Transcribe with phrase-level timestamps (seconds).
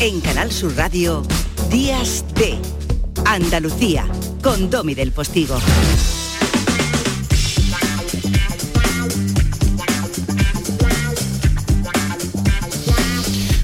[0.00, 1.22] En Canal Sur Radio,
[1.70, 2.58] Días de
[3.24, 4.06] Andalucía,
[4.42, 5.58] con Domi del Postigo.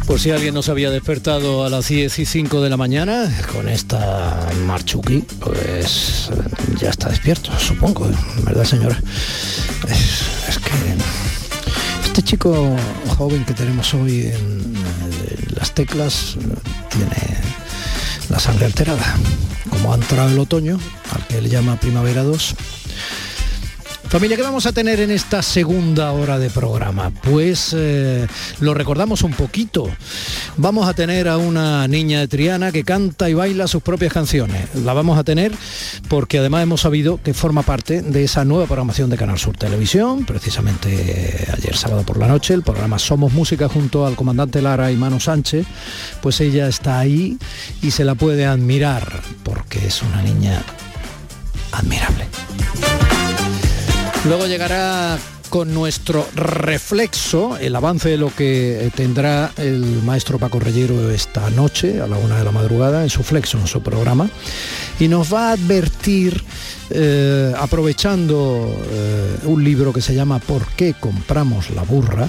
[0.06, 3.68] Por si alguien nos había despertado a las 10 y 5 de la mañana con
[3.68, 6.30] esta marchuki, pues
[6.80, 8.08] ya está despierto, supongo,
[8.44, 9.00] ¿verdad señora?
[9.88, 10.70] Es, es que
[12.04, 12.76] este chico
[13.16, 14.59] joven que tenemos hoy en,
[15.60, 16.36] las teclas
[16.88, 17.38] tiene
[18.30, 19.16] la sangre alterada.
[19.68, 20.80] Como ha entrado el otoño,
[21.12, 22.56] al que él llama Primavera 2,
[24.10, 27.10] Familia, ¿qué vamos a tener en esta segunda hora de programa?
[27.22, 28.26] Pues eh,
[28.58, 29.88] lo recordamos un poquito.
[30.56, 34.74] Vamos a tener a una niña de Triana que canta y baila sus propias canciones.
[34.74, 35.52] La vamos a tener
[36.08, 40.24] porque además hemos sabido que forma parte de esa nueva programación de Canal Sur Televisión.
[40.24, 44.90] Precisamente eh, ayer sábado por la noche, el programa Somos Música junto al comandante Lara
[44.90, 45.66] y Mano Sánchez.
[46.20, 47.38] Pues ella está ahí
[47.80, 50.64] y se la puede admirar porque es una niña
[51.70, 52.26] admirable.
[54.26, 55.18] Luego llegará
[55.48, 61.48] con nuestro reflexo el avance de lo que eh, tendrá el maestro Paco Reyero esta
[61.50, 64.28] noche a la una de la madrugada en su flexo, en su programa,
[65.00, 66.44] y nos va a advertir,
[66.90, 72.28] eh, aprovechando eh, un libro que se llama ¿Por qué compramos la burra?,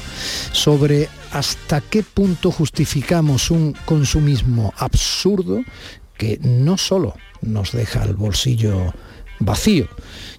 [0.53, 5.61] sobre hasta qué punto justificamos un consumismo absurdo
[6.17, 8.93] que no solo nos deja el bolsillo
[9.41, 9.87] vacío,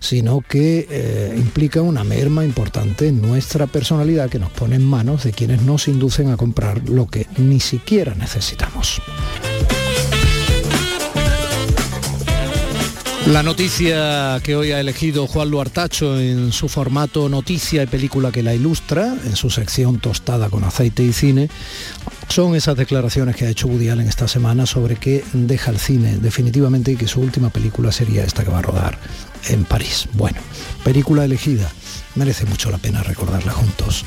[0.00, 5.24] sino que eh, implica una merma importante en nuestra personalidad que nos pone en manos
[5.24, 9.00] de quienes nos inducen a comprar lo que ni siquiera necesitamos.
[13.26, 18.42] La noticia que hoy ha elegido Juan Luartacho en su formato noticia y película que
[18.42, 21.48] la ilustra, en su sección tostada con aceite y cine,
[22.32, 26.16] son esas declaraciones que ha hecho Woody Allen esta semana sobre que deja el cine
[26.16, 28.96] definitivamente y que su última película sería esta que va a rodar
[29.50, 30.08] en París.
[30.14, 30.40] Bueno,
[30.82, 31.70] película elegida,
[32.14, 34.06] merece mucho la pena recordarla juntos.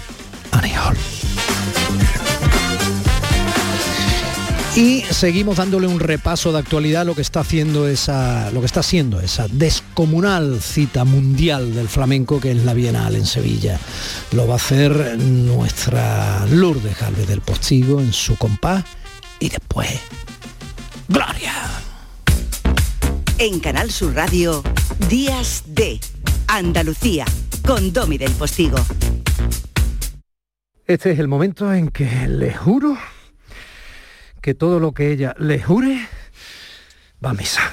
[0.52, 0.98] Annie Hall.
[4.76, 8.66] Y seguimos dándole un repaso de actualidad a lo que está haciendo esa, lo que
[8.66, 13.80] está haciendo esa descomunal cita mundial del flamenco que es la Bienal en Sevilla.
[14.34, 18.84] Lo va a hacer nuestra Lourdes Jalve del Postigo en su compás
[19.40, 19.98] y después
[21.08, 21.54] Gloria.
[23.38, 24.62] En Canal Sur Radio,
[25.08, 26.02] Días de
[26.48, 27.24] Andalucía,
[27.66, 28.78] con Domi del Postigo.
[30.86, 32.98] Este es el momento en que le juro
[34.46, 36.08] que todo lo que ella le jure
[37.20, 37.64] va a misa.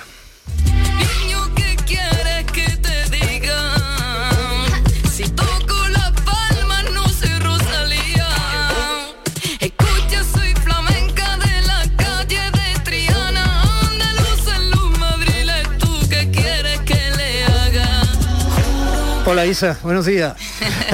[19.26, 20.36] Hola Isa, buenos días.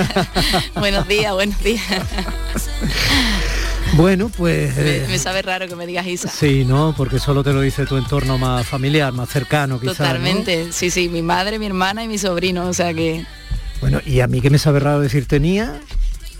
[0.74, 1.82] buenos días, buenos días.
[3.98, 4.76] Bueno, pues...
[4.76, 6.28] Me, eh, sabe raro que me digas Isa.
[6.28, 6.94] Sí, ¿no?
[6.96, 9.96] Porque solo te lo dice tu entorno más familiar, más cercano quizás.
[9.96, 13.26] Totalmente, sí, sí, mi madre, mi hermana y mi sobrino, o sea que...
[13.80, 15.80] Bueno, y a mí que me sabe raro decir tenía,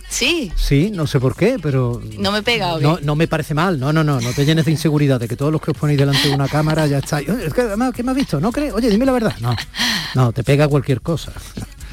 [0.08, 0.52] Sí.
[0.54, 2.00] Sí, no sé por qué, pero...
[2.16, 4.70] No me pega, no, no me parece mal, no, no, no, no te llenes de
[4.70, 7.26] inseguridad de que todos los que os ponéis delante de una cámara ya estáis...
[7.26, 8.40] ¿Qué me has visto?
[8.40, 8.72] ¿No crees?
[8.72, 9.34] Oye, dime la verdad.
[9.40, 9.56] No,
[10.14, 11.32] no, te pega cualquier cosa.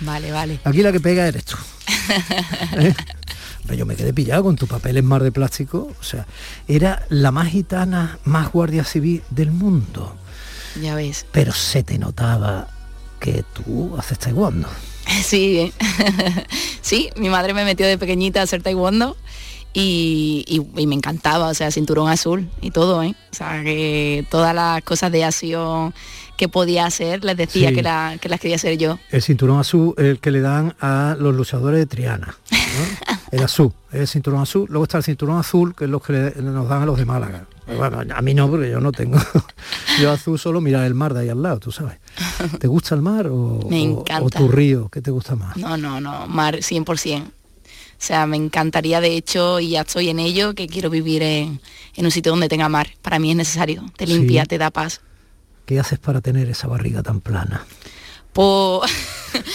[0.01, 0.59] Vale, vale.
[0.63, 1.57] Aquí la que pega eres tú.
[2.77, 2.93] ¿Eh?
[3.73, 5.91] Yo me quedé pillado con tu papel en mar de plástico.
[5.99, 6.27] O sea,
[6.67, 10.15] era la más gitana, más guardia civil del mundo.
[10.81, 11.25] Ya ves.
[11.31, 12.67] Pero se te notaba
[13.19, 14.67] que tú haces taekwondo.
[15.23, 15.71] Sí,
[16.81, 19.15] sí, mi madre me metió de pequeñita a hacer taekwondo
[19.71, 23.13] y, y, me encantaba, o sea, cinturón azul y todo, ¿eh?
[23.31, 25.93] O sea, que todas las cosas de acción
[26.37, 28.99] que podía hacer, les decía que, la, que las quería hacer yo.
[29.11, 32.35] El cinturón azul, el que le dan a los luchadores de Triana.
[33.35, 34.65] el azul, el cinturón azul.
[34.69, 37.45] Luego está el cinturón azul, que es lo que nos dan a los de Málaga.
[37.67, 39.17] Bueno, a mí no, porque yo no tengo.
[40.01, 41.97] yo azul solo mirar el mar de ahí al lado, tú sabes.
[42.59, 44.23] ¿Te gusta el mar o, me encanta.
[44.23, 44.89] o, tu río?
[44.89, 45.57] ¿Qué te gusta más?
[45.57, 47.23] No, no, no, mar 100%.
[47.25, 47.31] O
[47.97, 51.59] sea, me encantaría, de hecho, y ya estoy en ello, que quiero vivir en,
[51.97, 52.89] un sitio donde tenga mar.
[53.01, 53.83] Para mí es necesario.
[53.97, 55.01] Te limpia, te da paz.
[55.65, 57.65] ¿Qué haces para tener esa barriga tan plana?
[58.35, 58.91] Pues,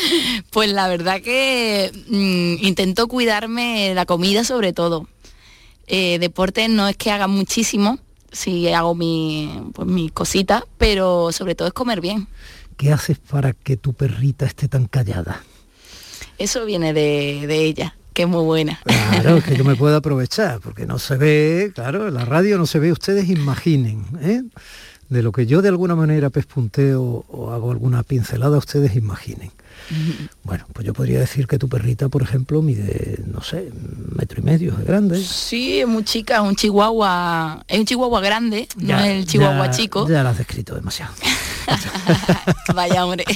[0.50, 5.06] pues la verdad que mm, intento cuidarme la comida sobre todo.
[5.86, 7.98] Eh, deporte no es que haga muchísimo,
[8.32, 12.26] sí hago mi, pues, mis cositas, pero sobre todo es comer bien.
[12.78, 15.42] ¿Qué haces para que tu perrita esté tan callada?
[16.38, 17.94] Eso viene de, ella.
[18.14, 18.80] que es muy buena.
[18.86, 22.64] Claro, que yo me puedo aprovechar, porque no se ve, claro, en la radio no
[22.64, 24.42] se ve, ustedes imaginen, ¿eh?
[25.10, 29.50] De lo que yo de alguna manera pespunteo o hago alguna pincelada, ustedes imaginen.
[30.44, 33.72] Bueno, pues yo podría decir que tu perrita, por ejemplo, mide, no sé,
[34.14, 35.20] metro y medio de grande.
[35.20, 39.70] Sí, es muy chica, es un chihuahua, es un chihuahua grande, no es el chihuahua
[39.70, 40.08] chico.
[40.08, 41.12] Ya la has descrito demasiado.
[42.74, 43.24] Vaya hombre.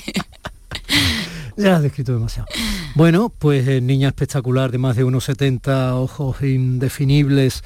[1.56, 2.49] Ya la has descrito demasiado.
[2.97, 7.62] Bueno, pues eh, niña espectacular de más de unos 70, ojos indefinibles,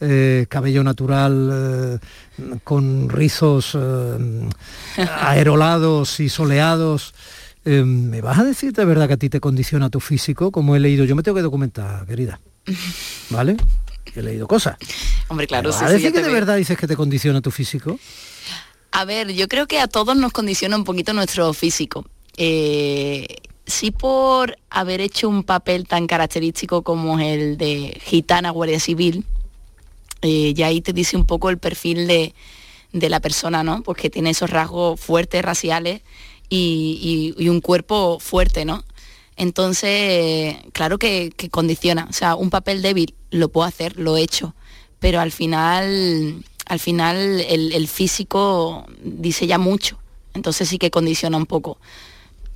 [0.00, 3.76] eh, cabello natural eh, con rizos
[4.96, 7.14] aerolados y soleados.
[7.64, 10.50] ¿Me vas a decir de verdad que a ti te condiciona tu físico?
[10.50, 12.40] Como he leído, yo me tengo que documentar, querida.
[13.30, 13.56] ¿Vale?
[14.14, 14.76] He leído cosas.
[15.28, 17.98] Hombre, claro, sí, a decir que de verdad dices que te condiciona tu físico?
[18.90, 22.06] A ver, yo creo que a todos nos condiciona un poquito nuestro físico.
[22.36, 23.26] Eh,
[23.66, 29.24] sí por haber hecho un papel tan característico como el de gitana guardia civil,
[30.22, 32.34] eh, ya ahí te dice un poco el perfil de,
[32.92, 33.82] la persona, ¿no?
[33.82, 36.02] Porque pues tiene esos rasgos fuertes, raciales
[36.48, 38.84] y, un cuerpo fuerte, ¿no?
[39.36, 42.06] Entonces, claro que, condiciona.
[42.10, 44.54] O sea, un papel débil lo puedo hacer, lo he hecho,
[44.98, 49.98] pero al final, al final el, el físico dice ya mucho.
[50.34, 51.78] Entonces sí que condiciona un poco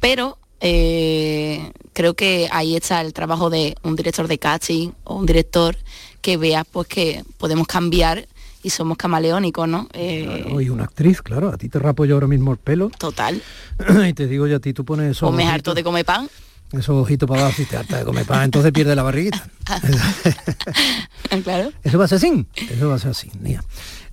[0.03, 5.27] pero eh, creo que ahí está el trabajo de un director de casting o un
[5.27, 5.77] director
[6.23, 8.27] que vea pues que podemos cambiar
[8.63, 9.89] y somos camaleónicos, ¿no?
[9.93, 12.91] Eh, y una actriz, claro, a ti te rapo yo ahora mismo el pelo.
[12.97, 13.43] Total.
[14.09, 15.27] y te digo yo a ti, tú pones eso.
[15.27, 16.31] O me harto de comer pan.
[16.71, 19.47] Esos ojitos para abajo y te harta de comer pan, entonces pierde la barriguita.
[21.45, 21.71] claro.
[21.83, 23.63] Eso va a ser así, eso va a ser así, Nia.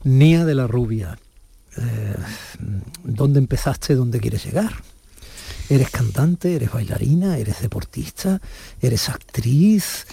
[0.03, 1.17] Nia de la Rubia.
[1.77, 2.15] Eh,
[3.03, 3.95] ¿Dónde empezaste?
[3.95, 4.73] ¿Dónde quieres llegar?
[5.69, 8.41] Eres cantante, eres bailarina, eres deportista,
[8.81, 10.07] eres actriz,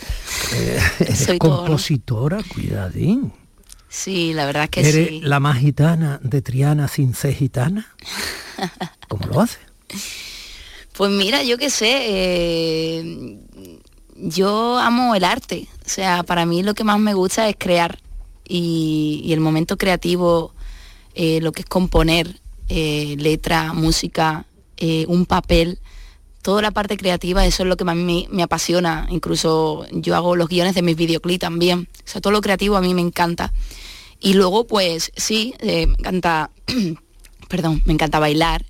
[0.52, 3.32] eh, eres compositora, cuidadín.
[3.88, 5.20] Sí, la verdad que ¿Eres sí.
[5.22, 7.94] la más gitana de Triana sin ser gitana?
[9.08, 9.58] ¿Cómo lo hace?
[10.93, 13.38] Pues mira, yo qué sé, eh,
[14.16, 17.99] yo amo el arte, o sea, para mí lo que más me gusta es crear
[18.49, 20.54] y, el momento creativo,
[21.14, 24.46] eh, lo que es componer, letra, música,
[24.78, 25.78] eh, un papel,
[26.46, 29.08] toda la parte creativa, eso es lo que más me, me apasiona.
[29.10, 31.88] Incluso yo hago los guiones de mis videoclips también.
[31.98, 33.52] O sea, todo lo creativo a mí me encanta.
[34.20, 36.52] Y luego, pues sí, eh, me encanta,
[37.48, 38.64] perdón, me encanta bailar,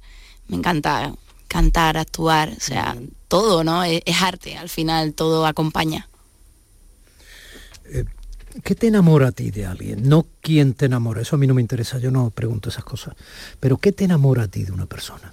[0.49, 1.13] me encanta
[1.49, 2.97] cantar, actuar, o sea,
[3.29, 3.85] todo, ¿no?
[3.85, 6.09] Es, arte, al final todo acompaña.
[7.85, 8.07] Eh,
[8.65, 10.09] ¿Qué te enamora a ti de alguien?
[10.09, 13.17] No quién te enamora, eso a mí no me interesa, yo no pregunto esas cosas.
[13.61, 15.31] Pero ¿qué te enamora a ti de una persona?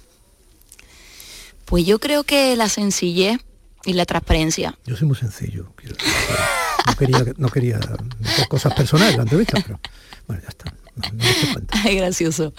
[1.66, 3.40] Pues yo creo que la sencillez
[3.86, 4.78] y la transparencia.
[4.86, 5.74] Yo soy muy sencillo.
[6.88, 7.80] no quería, no quería
[8.50, 9.80] cosas personales la entrevista, pero
[10.28, 10.74] bueno, ya está.
[11.84, 12.54] Ay, gracioso.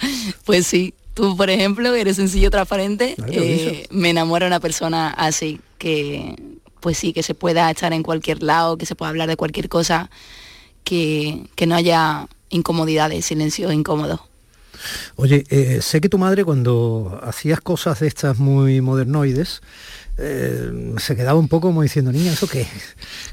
[0.45, 3.15] Pues sí, tú por ejemplo eres sencillo, transparente.
[3.29, 6.37] Eh, me enamora una persona así, que
[6.81, 9.71] pues sí, que se pueda estar en cualquier lado, que se pueda hablar de cualquier
[9.71, 10.11] cosa,
[10.83, 14.29] que, que no haya incomodidades, silencio incómodo.
[15.17, 19.63] Oye, eh, sé que tu madre cuando hacías cosas de estas muy modernoides,
[20.17, 22.67] eh, se quedaba un poco como diciendo, niña, ¿eso qué?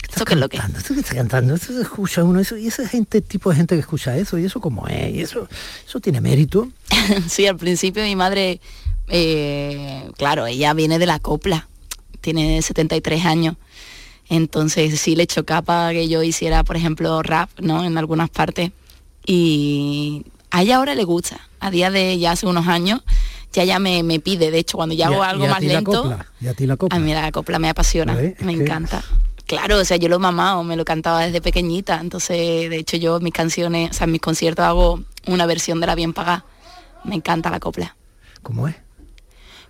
[0.10, 0.58] ¿Esto qué es lo que?
[0.58, 1.54] ¿Esto qué está cantando?
[1.54, 2.40] ¿Esto se escucha uno?
[2.40, 5.22] Eso, y ese gente, tipo de gente que escucha eso, y eso como es, y
[5.22, 5.48] eso,
[5.88, 6.72] eso tiene mérito.
[7.30, 8.60] sí, al principio mi madre,
[9.10, 11.68] eh, claro, ella viene de la copla,
[12.20, 13.56] tiene 73 años.
[14.28, 17.84] Entonces sí le chocaba que yo hiciera, por ejemplo, rap, ¿no?
[17.84, 18.72] En algunas partes.
[19.26, 21.40] Y a ella ahora le gusta.
[21.60, 23.02] A día de ya hace unos años,
[23.54, 24.52] ya ya me, pide.
[24.52, 26.06] De hecho, cuando ya hago algo más lento.
[26.06, 26.98] a ti la copla.
[26.98, 29.04] A mí la copla me apasiona, me encanta.
[29.46, 32.00] Claro, o sea, yo lo he mamado, me lo cantaba desde pequeñita.
[32.00, 35.88] Entonces, de hecho, yo mis canciones, o sea, en mis conciertos hago una versión de
[35.88, 36.46] la bien pagada.
[37.04, 37.96] Me encanta la copla.
[38.42, 38.76] ¿Cómo es?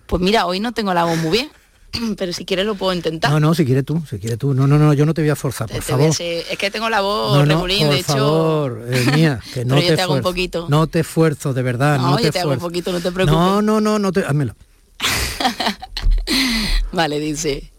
[0.06, 1.50] Pues mira, hoy no tengo la voz muy bien.
[2.16, 3.30] pero si quieres lo puedo intentar.
[3.30, 4.54] No, no, si quieres tú, si quieres tú.
[4.54, 6.14] No, no, no, yo no te voy a forzar, por favor.
[6.18, 8.12] es que tengo la voz no, de hecho.
[8.12, 10.66] Favor, eh, mía, que no te, hago un poquito.
[10.68, 11.98] No te esfuerzo, de verdad.
[11.98, 13.38] No, te yo te hago un poquito, no te preocupes.
[13.38, 14.24] No, no, no, no te.
[14.24, 14.54] Házmelo.
[16.92, 17.70] vale, dice.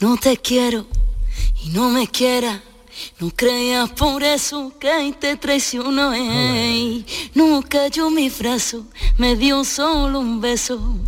[0.00, 0.86] No te quiero
[1.64, 2.60] y no me quieras.
[3.18, 6.12] No creas por eso que te traicionó.
[7.34, 8.84] No cayó mi brazo,
[9.16, 10.98] me dio solo un beso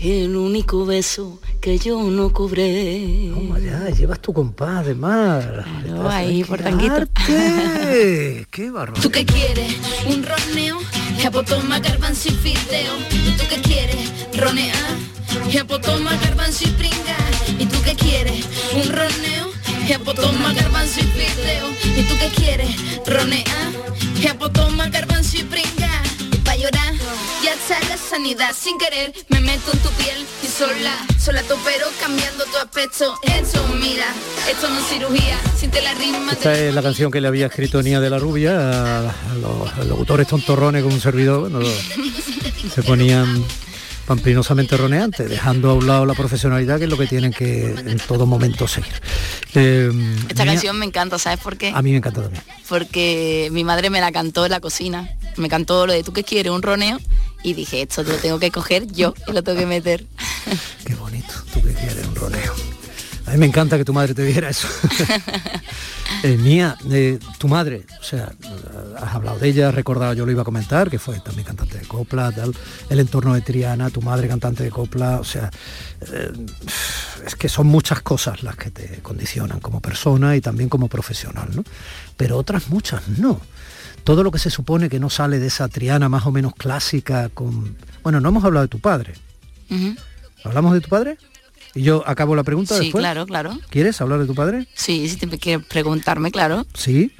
[0.00, 3.30] el único beso que yo no cobré.
[3.34, 3.90] ¿Cómo ya?
[3.90, 5.64] Llevas tu compás de mar.
[5.84, 7.06] Claro, ahí por tanguito.
[7.26, 8.94] ¡Qué barro!
[8.94, 9.76] ¿Tú qué quieres?
[10.06, 10.78] ¿Un roneo?
[11.20, 12.94] Japotoma, garbanzo y fideo.
[13.36, 14.12] ¿Tú qué quieres?
[14.36, 14.96] ¿Ronear?
[15.50, 17.16] Ya pues toma garbanzo y pringa.
[17.58, 18.44] ¿Y tú qué quieres?
[18.74, 19.50] ¿Un roneo?
[19.88, 21.68] Ya pues toma garbanzo y fideo.
[21.96, 22.76] ¿Y tú qué quieres?
[23.06, 23.72] ¿Ronea?
[24.20, 25.77] Ya pues toma garbanzo y pringa.
[26.68, 26.94] Y llorar,
[27.42, 28.50] ya está la sanidad.
[28.54, 33.14] Sin querer, me meto en tu piel y sola, sola topero cambiando tu aspecto.
[33.22, 34.06] Esto, mira,
[34.50, 35.38] esto no es cirugía.
[35.56, 39.00] Siente la rima Esta es la canción que le había escrito Nia de la Rubia
[39.00, 41.50] a los, a los locutores tontorrones con un servidor.
[41.50, 41.60] bueno,
[42.74, 43.44] se ponían
[44.08, 47.98] pamplinosamente roneantes, dejando a un lado la profesionalidad, que es lo que tienen que en
[47.98, 48.90] todo momento seguir.
[49.54, 49.92] Eh,
[50.30, 51.72] Esta canción me encanta, ¿sabes por qué?
[51.74, 52.42] a mí me encanta también.
[52.70, 55.10] Porque mi madre me la cantó en la cocina.
[55.36, 56.98] Me cantó lo de tú que quieres, un roneo.
[57.42, 60.06] Y dije, esto lo tengo que coger yo y lo tengo que meter.
[60.86, 62.54] Qué bonito, tú que quieres un roneo.
[63.28, 64.68] A mí me encanta que tu madre te diera eso.
[66.24, 68.32] Eh, Mía, eh, tu madre, o sea,
[68.96, 71.78] has hablado de ella, has recordado, yo lo iba a comentar, que fue también cantante
[71.78, 72.56] de copla, tal,
[72.88, 75.48] el entorno de Triana, tu madre cantante de copla, o sea,
[76.00, 76.32] eh,
[77.24, 81.50] es que son muchas cosas las que te condicionan como persona y también como profesional,
[81.54, 81.62] ¿no?
[82.16, 83.40] Pero otras muchas no.
[84.02, 87.28] Todo lo que se supone que no sale de esa Triana más o menos clásica
[87.28, 87.76] con...
[88.02, 89.14] Bueno, no hemos hablado de tu padre.
[90.42, 91.18] ¿Hablamos de tu padre?
[91.78, 93.00] Y yo acabo la pregunta Sí, después.
[93.02, 93.56] claro, claro.
[93.70, 94.66] ¿Quieres hablar de tu padre?
[94.74, 96.66] Sí, si te quieres preguntarme, claro.
[96.74, 97.12] Sí.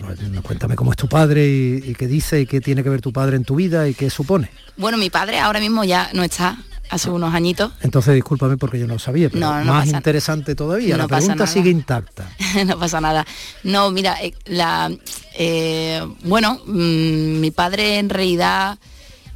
[0.00, 3.00] Bueno, Cuéntame cómo es tu padre y, y qué dice y qué tiene que ver
[3.02, 4.50] tu padre en tu vida y qué supone.
[4.76, 6.56] Bueno, mi padre ahora mismo ya no está,
[6.88, 7.72] hace unos añitos.
[7.82, 10.96] Entonces discúlpame porque yo no lo sabía, pero No, no más interesante todavía.
[10.96, 12.30] no la pregunta sigue intacta.
[12.66, 13.26] no pasa nada.
[13.64, 14.90] No, mira, eh, la,
[15.36, 18.78] eh, bueno, mm, mi padre en realidad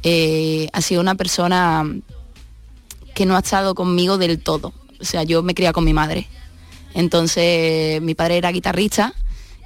[0.01, 1.85] eh, ha sido una persona
[3.13, 4.73] que no ha estado conmigo del todo.
[4.99, 6.27] O sea, yo me he criado con mi madre.
[6.93, 9.13] Entonces, mi padre era guitarrista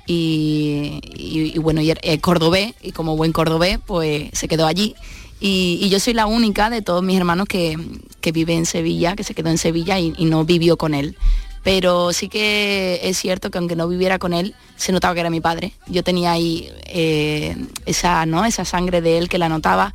[0.06, 4.96] y, bueno, y es cordobés, y como buen cordobés, pues se quedó allí.
[5.40, 7.78] Y, yo soy la única de todos mis hermanos que,
[8.22, 11.18] que vive en Sevilla, que se quedó en Sevilla y, no vivió con él.
[11.64, 15.30] Pero sí que es cierto que aunque no viviera con él, se notaba que era
[15.30, 15.74] mi padre.
[15.88, 18.46] Yo tenía ahí eh, esa, ¿no?
[18.46, 19.94] esa sangre de él que la notaba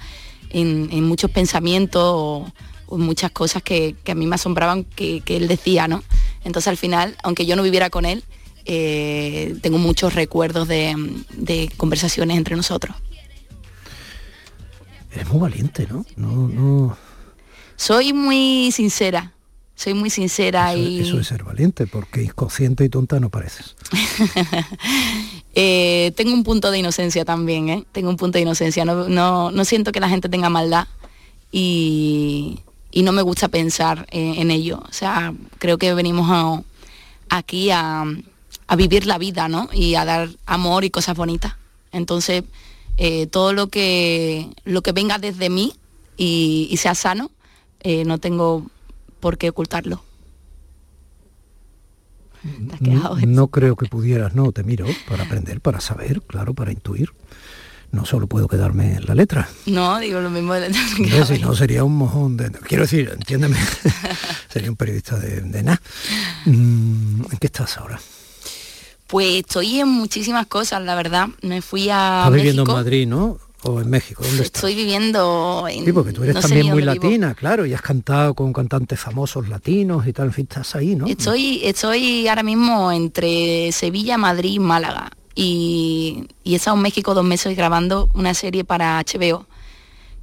[0.52, 2.50] en, muchos pensamientos
[2.98, 6.02] muchas cosas que, que a mí me asombraban que, que él decía, ¿no?
[6.44, 8.24] Entonces al final, aunque yo no viviera con él,
[8.64, 10.94] eh, tengo muchos recuerdos de,
[11.36, 12.94] de conversaciones entre nosotros.
[15.12, 16.06] Eres muy valiente, ¿no?
[16.16, 16.96] No, no.
[17.76, 19.32] Soy muy sincera,
[19.74, 23.74] soy muy sincera Eso, y eso es ser valiente, porque inconsciente y tonta no pareces.
[25.54, 27.84] Eh, tengo un punto de inocencia también, ¿eh?
[27.92, 28.86] Tengo un punto de inocencia.
[28.86, 30.86] No, no- no siento que la gente tenga maldad
[31.52, 32.60] y,
[32.92, 34.82] y no me gusta pensar eh, en ello.
[34.88, 36.62] O sea, creo que venimos a-
[37.30, 38.04] aquí a,
[38.66, 39.68] a vivir la vida, ¿no?
[39.72, 41.54] Y a dar amor y cosas bonitas.
[41.90, 42.44] Entonces,
[42.98, 45.72] eh, todo lo que, lo que venga desde mí
[46.16, 47.30] y, y sea sano,
[47.80, 48.66] eh, no tengo
[49.20, 50.02] por qué ocultarlo.
[52.82, 53.26] Quedado, ¿eh?
[53.26, 57.10] No creo que pudieras, no, te miro para aprender, para saber, claro, para intuir.
[57.92, 59.48] No solo puedo quedarme en la letra.
[59.66, 60.54] No, digo lo mismo.
[60.54, 62.50] de- Hombre, si no sería un mojón de...
[62.50, 63.56] Quiero decir, entiéndeme,
[64.48, 65.80] sería un periodista de, de nada.
[66.46, 68.00] Mm, ¿En qué estás ahora?
[69.06, 71.28] Pues estoy en muchísimas cosas, la verdad.
[71.42, 72.68] Me fui a Estás viviendo en.
[72.68, 73.38] Madrid, ¿no?
[73.64, 74.24] ¿O en México?
[74.24, 74.56] ¿Dónde estás?
[74.64, 75.84] Estoy viviendo en...
[75.84, 76.94] Sí, porque tú eres no también muy vivo.
[76.94, 80.96] latina, claro, y has cantado con cantantes famosos latinos y tal, en fin, estás ahí,
[80.96, 81.06] ¿no?
[81.06, 85.10] Estoy, estoy ahora mismo entre Sevilla, Madrid y Málaga.
[85.34, 89.46] Y, y he estado en México dos meses grabando una serie para HBO,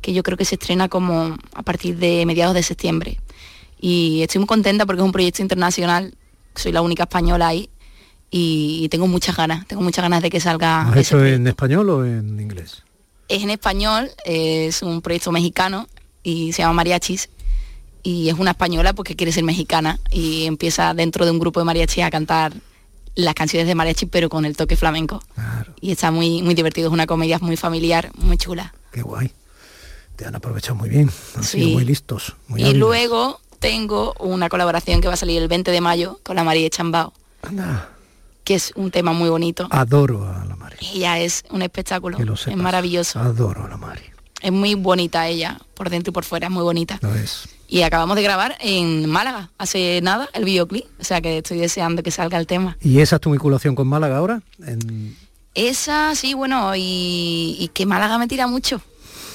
[0.02, 3.20] que yo creo que se estrena como a partir de mediados de septiembre.
[3.80, 6.14] Y estoy muy contenta porque es un proyecto internacional,
[6.56, 7.70] soy la única española ahí,
[8.32, 10.84] y, tengo muchas ganas, tengo muchas ganas de que salga.
[10.84, 12.84] ¿Has ese hecho en español o en inglés?
[13.28, 15.88] Es en español, es un proyecto mexicano
[16.24, 17.30] y se llama Mariachis.
[18.02, 21.66] Y es una española porque quiere ser mexicana y empieza dentro de un grupo de
[21.66, 22.54] mariachis a cantar
[23.16, 25.22] las canciones de mariachi pero con el toque flamenco.
[25.36, 28.74] Claro, Y está muy, muy divertido, es una comedia muy familiar, muy chula.
[28.92, 29.32] qué guay.
[30.16, 31.60] Te han aprovechado muy bien, han Sí.
[31.62, 32.36] sido muy listos.
[32.48, 36.36] Muy y luego tengo una colaboración que va a salir el 20 de mayo con
[36.36, 37.90] la María Chambao, Anda,
[38.44, 39.68] que es un tema muy bonito.
[39.72, 40.76] adoro a la Mari.
[40.94, 42.58] Ella es un espectáculo, Que lo es sepas.
[42.60, 43.20] maravilloso.
[43.20, 44.02] Adoro a la Mari.
[44.42, 46.98] Es muy bonita ella, por dentro y por fuera, es muy bonita.
[47.02, 47.48] Lo es.
[47.72, 50.86] Y acabamos de grabar en Málaga, hace nada, el videoclip.
[51.00, 52.78] O sea que estoy deseando que salga el tema.
[52.82, 54.42] ¿Y esa es tu vinculación con Málaga ahora?
[54.66, 55.16] En-
[55.54, 58.82] Esa, sí, bueno, y, y que Málaga me tira mucho.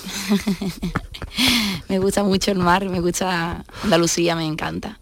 [1.88, 4.98] me gusta mucho el mar, me gusta Andalucía, me encanta.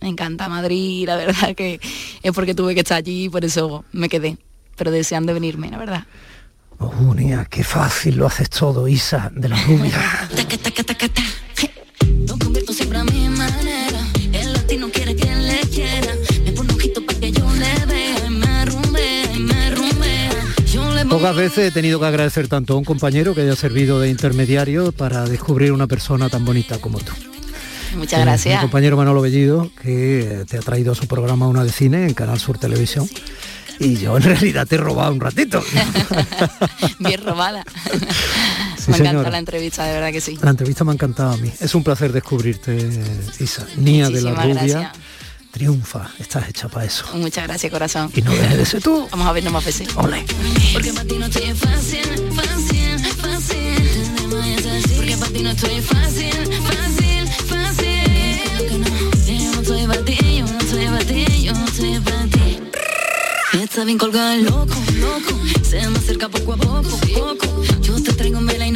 [0.00, 1.80] Me encanta Madrid, la verdad que
[2.22, 4.38] es porque tuve que estar allí y por eso me quedé.
[4.76, 6.04] Pero deseando venirme, la verdad.
[6.78, 10.28] Oh, Nia, qué fácil lo haces todo, Isa, de la rubia.
[21.16, 24.92] Pocas veces he tenido que agradecer tanto a un compañero que haya servido de intermediario
[24.92, 27.10] para descubrir una persona tan bonita como tú.
[27.96, 28.60] Muchas Mi gracias.
[28.60, 32.38] compañero Manolo Bellido, que te ha traído a su programa Una de Cine en Canal
[32.38, 33.08] Sur Televisión.
[33.80, 35.62] Y yo en realidad te he robado un ratito.
[36.98, 37.64] Bien robada.
[38.78, 40.38] Sí, me encanta la entrevista, de verdad que sí.
[40.40, 41.50] La entrevista me ha encantado a mí.
[41.58, 42.88] Es un placer descubrirte,
[43.40, 43.66] Isa.
[43.78, 44.54] Nia de la Rubia.
[44.54, 44.92] gracias.
[45.56, 47.06] Triunfa, estás hecha para eso.
[47.14, 48.12] Muchas gracias, corazón.
[48.14, 49.08] Y no dejes de ser tú.
[49.10, 49.88] Vamos a vernos más veces.
[49.96, 50.22] Ole.
[50.74, 54.96] Porque para ti no estoy fácil, fácil, fácil.
[54.96, 56.30] Porque para ti no estoy fácil,
[56.62, 58.68] fácil, fácil.
[58.68, 58.86] Que no,
[59.24, 62.60] yo no estoy para ti, yo no estoy para ti, yo no estoy para ti.
[63.54, 65.40] Está bien colgada el loco, loco.
[65.62, 67.62] Se me acerca poco a poco, poco.
[67.80, 68.75] Yo te traigo en vela y noto,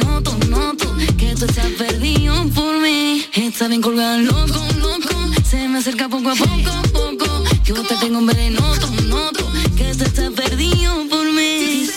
[1.17, 3.25] que tú estás perdido por mí.
[3.33, 5.09] Está bien colgada el loco, loco.
[5.49, 7.43] Se me acerca poco a poco, poco.
[7.63, 11.87] Yo te tengo y noto, noto que tú estás perdido por mí.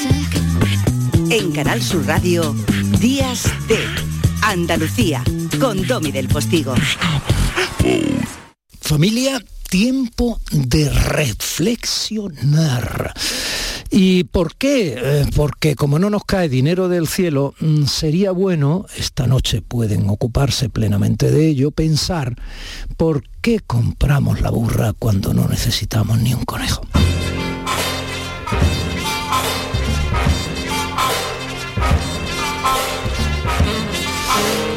[1.31, 2.55] En Canal Sur Radio,
[3.01, 3.79] Días de
[4.43, 5.25] Andalucía,
[5.59, 6.75] con Domi del Postigo.
[8.81, 13.15] Familia, tiempo de reflexionar.
[13.97, 14.97] ¿Y por qué?
[14.97, 20.11] Eh, porque como no nos cae dinero del cielo, mm, sería bueno, esta noche pueden
[20.11, 22.35] ocuparse plenamente de ello, pensar
[22.97, 26.85] por qué compramos la burra cuando no necesitamos ni un conejo.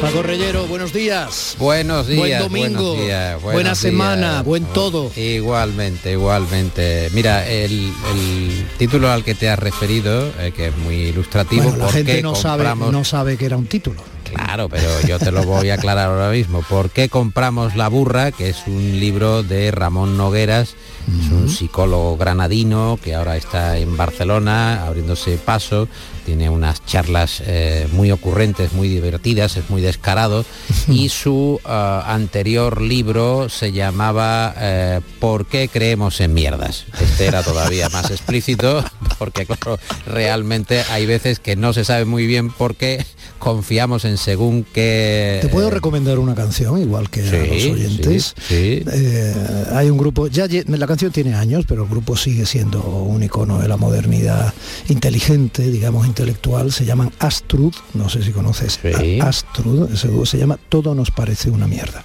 [0.00, 1.56] Paco Reyero, buenos días.
[1.58, 5.10] Buenos días, Buen domingo, buenos días, buena semana, buen todo.
[5.16, 7.08] Igualmente, igualmente.
[7.12, 11.78] Mira, el, el título al que te has referido, eh, que es muy ilustrativo, Bueno,
[11.78, 14.00] la ¿por gente no sabe, no sabe que era un título.
[14.32, 16.62] Claro, pero yo te lo voy a aclarar ahora mismo.
[16.62, 18.32] ¿Por qué compramos La Burra?
[18.32, 20.74] Que es un libro de Ramón Nogueras,
[21.08, 25.88] es un psicólogo granadino que ahora está en Barcelona abriéndose paso,
[26.26, 30.44] tiene unas charlas eh, muy ocurrentes, muy divertidas, es muy descarado
[30.88, 36.84] y su eh, anterior libro se llamaba eh, ¿Por qué creemos en mierdas?
[37.00, 38.84] Este era todavía más explícito
[39.18, 43.06] porque claro, realmente hay veces que no se sabe muy bien por qué
[43.38, 45.38] confiamos en según qué...
[45.42, 48.34] Te puedo recomendar una canción, igual que a Eh, los oyentes.
[48.36, 48.84] sí, sí.
[48.92, 49.34] Eh,
[49.72, 53.58] hay un grupo, ya la canción tiene años, pero el grupo sigue siendo un icono
[53.60, 54.52] de la modernidad
[54.88, 56.72] inteligente, digamos intelectual.
[56.72, 58.80] Se llaman Astrud, no sé si conoces
[59.22, 62.04] Astrud, ese dúo se llama Todo nos parece una mierda.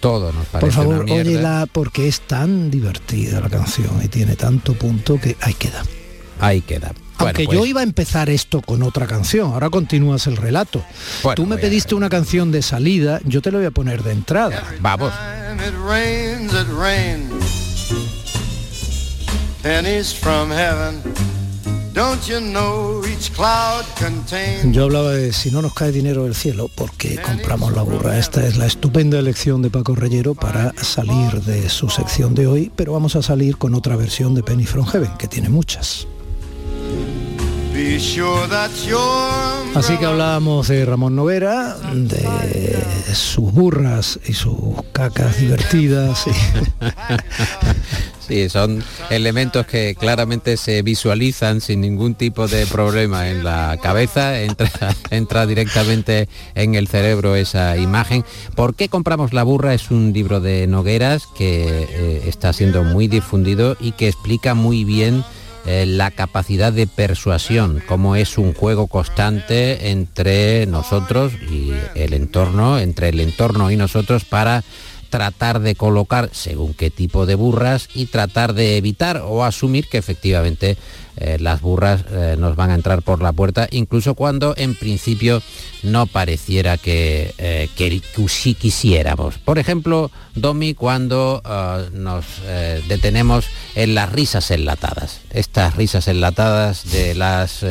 [0.00, 1.20] Todo nos parece Por favor, una mierda.
[1.30, 5.82] óyela porque es tan divertida la canción y tiene tanto punto que ahí queda.
[6.40, 6.92] Ahí queda.
[7.18, 10.84] Bueno, Aunque pues, yo iba a empezar esto con otra canción, ahora continúas el relato.
[11.22, 14.12] Bueno, Tú me pediste una canción de salida, yo te lo voy a poner de
[14.12, 14.64] entrada.
[14.80, 15.12] Vamos.
[15.12, 17.54] Time it rains, it rains.
[19.62, 21.00] Pennies from heaven.
[21.94, 26.34] Don't you know each cloud contains Yo hablaba de si no nos cae dinero del
[26.34, 28.18] cielo, porque compramos la burra.
[28.18, 32.72] Esta es la estupenda elección de Paco Reyero para salir de su sección de hoy,
[32.74, 36.08] pero vamos a salir con otra versión de Penny from Heaven, que tiene muchas.
[39.74, 42.78] Así que hablábamos de Ramón Novera, de
[43.12, 46.24] sus burras y sus cacas divertidas.
[48.26, 54.40] Sí, son elementos que claramente se visualizan sin ningún tipo de problema en la cabeza,
[54.40, 54.70] entra,
[55.10, 58.24] entra directamente en el cerebro esa imagen.
[58.54, 59.74] ¿Por qué compramos la burra?
[59.74, 64.84] Es un libro de Nogueras que eh, está siendo muy difundido y que explica muy
[64.84, 65.22] bien
[65.66, 72.78] eh, la capacidad de persuasión, cómo es un juego constante entre nosotros y el entorno,
[72.78, 74.62] entre el entorno y nosotros para
[75.14, 79.96] tratar de colocar según qué tipo de burras y tratar de evitar o asumir que
[79.96, 80.76] efectivamente
[81.16, 85.40] eh, las burras eh, nos van a entrar por la puerta, incluso cuando en principio
[85.84, 89.38] no pareciera que, eh, que sí quisiéramos.
[89.38, 92.24] Por ejemplo, Domi, cuando eh, nos
[92.88, 93.46] detenemos
[93.76, 95.20] en las risas enlatadas.
[95.30, 97.62] Estas risas enlatadas de las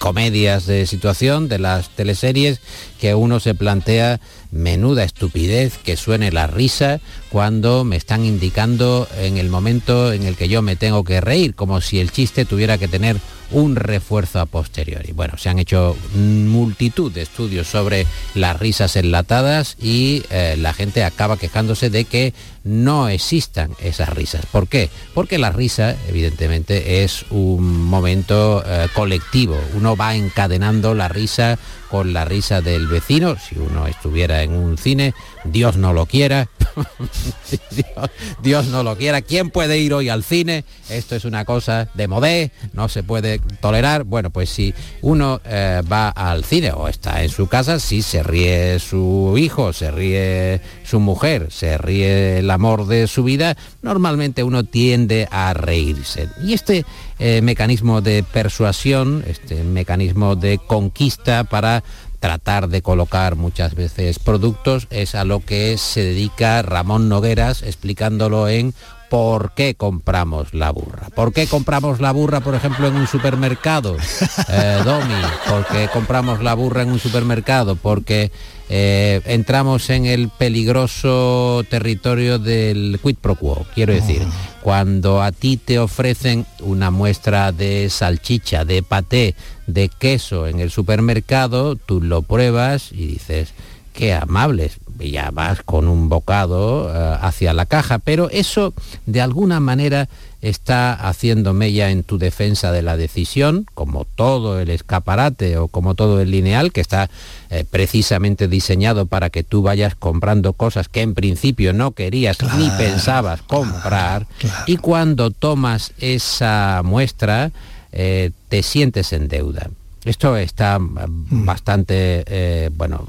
[0.00, 2.60] comedias de situación, de las teleseries,
[2.98, 4.18] que uno se plantea
[4.50, 10.36] menuda estupidez que suene la risa cuando me están indicando en el momento en el
[10.36, 13.18] que yo me tengo que reír, como si el chiste tuviera que tener
[13.52, 15.12] un refuerzo a posteriori.
[15.12, 21.04] Bueno, se han hecho multitud de estudios sobre las risas enlatadas y eh, la gente
[21.04, 22.34] acaba quejándose de que
[22.64, 24.46] no existan esas risas.
[24.46, 24.90] ¿Por qué?
[25.14, 29.58] Porque la risa, evidentemente, es un momento eh, colectivo.
[29.74, 31.58] Uno va encadenando la risa
[31.90, 35.12] con la risa del vecino, si uno estuviera en un cine,
[35.44, 36.48] Dios no lo quiera,
[38.42, 40.64] Dios, no lo quiera, ¿quién puede ir hoy al cine?
[40.88, 44.04] Esto es una cosa de modé, no se puede tolerar.
[44.04, 48.22] Bueno, pues si uno eh, va al cine o está en su casa, si se
[48.22, 54.42] ríe su hijo, se ríe su mujer, se ríe el amor de su vida, normalmente
[54.42, 56.28] uno tiende a reírse.
[56.42, 56.84] Y este
[57.20, 61.84] eh, mecanismo de persuasión, este mecanismo de conquista para
[62.18, 68.48] tratar de colocar muchas veces productos es a lo que se dedica Ramón Nogueras explicándolo
[68.48, 68.74] en
[69.10, 71.08] ¿Por qué compramos la burra?
[71.16, 73.96] ¿Por qué compramos la burra, por ejemplo, en un supermercado?
[74.48, 75.14] Eh, Domi,
[75.48, 77.76] ¿por qué compramos la burra en un supermercado?
[77.76, 78.30] Porque
[78.72, 83.66] eh, entramos en el peligroso territorio del quid pro quo.
[83.74, 84.22] Quiero decir,
[84.62, 89.34] cuando a ti te ofrecen una muestra de salchicha, de paté,
[89.66, 93.54] de queso en el supermercado, tú lo pruebas y dices,
[93.92, 98.74] qué amables, y ya vas con un bocado eh, hacia la caja, pero eso
[99.06, 100.08] de alguna manera
[100.42, 105.94] está haciendo mella en tu defensa de la decisión, como todo el escaparate o como
[105.94, 107.10] todo el lineal, que está
[107.50, 112.70] eh, precisamente diseñado para que tú vayas comprando cosas que en principio no querías ni
[112.70, 114.26] pensabas comprar,
[114.66, 117.50] y cuando tomas esa muestra,
[117.92, 119.70] eh, te sientes en deuda.
[120.04, 121.44] Esto está mm.
[121.44, 123.06] bastante, eh, bueno,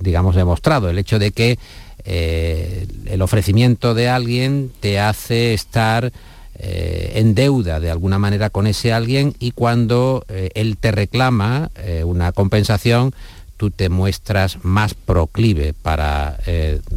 [0.00, 0.88] digamos, demostrado.
[0.88, 1.58] El hecho de que
[2.04, 6.12] el ofrecimiento de alguien te hace estar
[6.56, 11.72] eh, en deuda de alguna manera con ese alguien y cuando eh, él te reclama
[11.74, 13.12] eh, una compensación,
[13.56, 16.38] tú te muestras más proclive para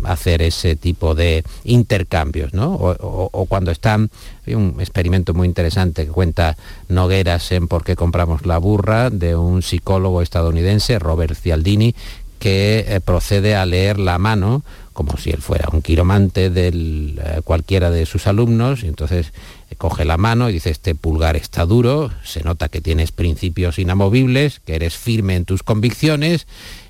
[0.04, 2.74] hacer ese tipo de intercambios, ¿no?
[2.74, 4.10] O, cuando están,
[4.46, 6.58] hay un experimento muy interesante que cuenta
[6.90, 11.96] Nogueras en Por qué compramos la burra, de un psicólogo estadounidense, Robert Cialdini,
[12.40, 14.64] que procede a leer la mano
[14.98, 19.32] como si él fuera un quiromante de eh, cualquiera de sus alumnos, entonces eh,
[19.78, 24.60] coge la mano y dice, este pulgar está duro, se nota que tienes principios inamovibles,
[24.60, 26.48] que eres firme en tus convicciones,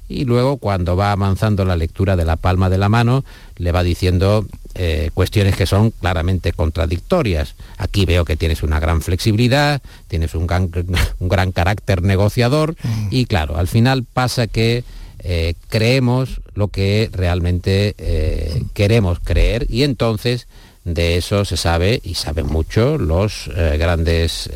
[0.09, 3.25] y luego cuando va avanzando la lectura de la palma de la mano,
[3.57, 4.45] le va diciendo
[4.75, 7.55] eh, cuestiones que son claramente contradictorias.
[7.77, 10.71] Aquí veo que tienes una gran flexibilidad, tienes un gran,
[11.19, 13.07] un gran carácter negociador, mm.
[13.11, 14.83] y claro, al final pasa que
[15.19, 20.47] eh, creemos lo que realmente eh, queremos creer y entonces
[20.87, 24.49] de eso se sabe y saben mucho los eh, grandes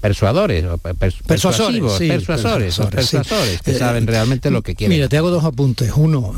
[0.00, 0.64] persuadores,
[1.26, 4.96] persuasivos, persuasores, persuasores, que saben realmente lo que quieren.
[4.96, 5.92] Mira, te hago dos apuntes.
[5.96, 6.34] Uno,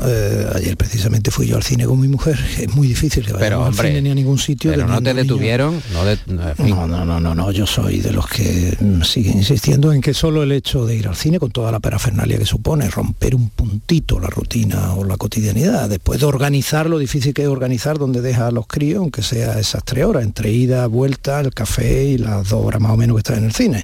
[0.55, 3.73] ayer precisamente fui yo al cine con mi mujer, es muy difícil que pero, al
[3.73, 4.71] cine ni a ningún sitio.
[4.71, 5.81] Pero no te detuvieron,
[6.27, 10.43] no, no, no, no, no, yo soy de los que siguen insistiendo en que solo
[10.43, 14.19] el hecho de ir al cine con toda la parafernalia que supone, romper un puntito
[14.19, 18.47] la rutina o la cotidianidad, después de organizar lo difícil que es organizar donde deja
[18.47, 22.49] a los críos, aunque sea esas tres horas, entre ida, vuelta, el café y las
[22.49, 23.83] dos horas más o menos que está en el cine.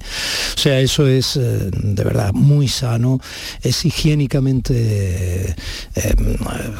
[0.56, 3.20] O sea, eso es eh, de verdad muy sano,
[3.62, 5.56] es higiénicamente
[5.94, 6.14] eh,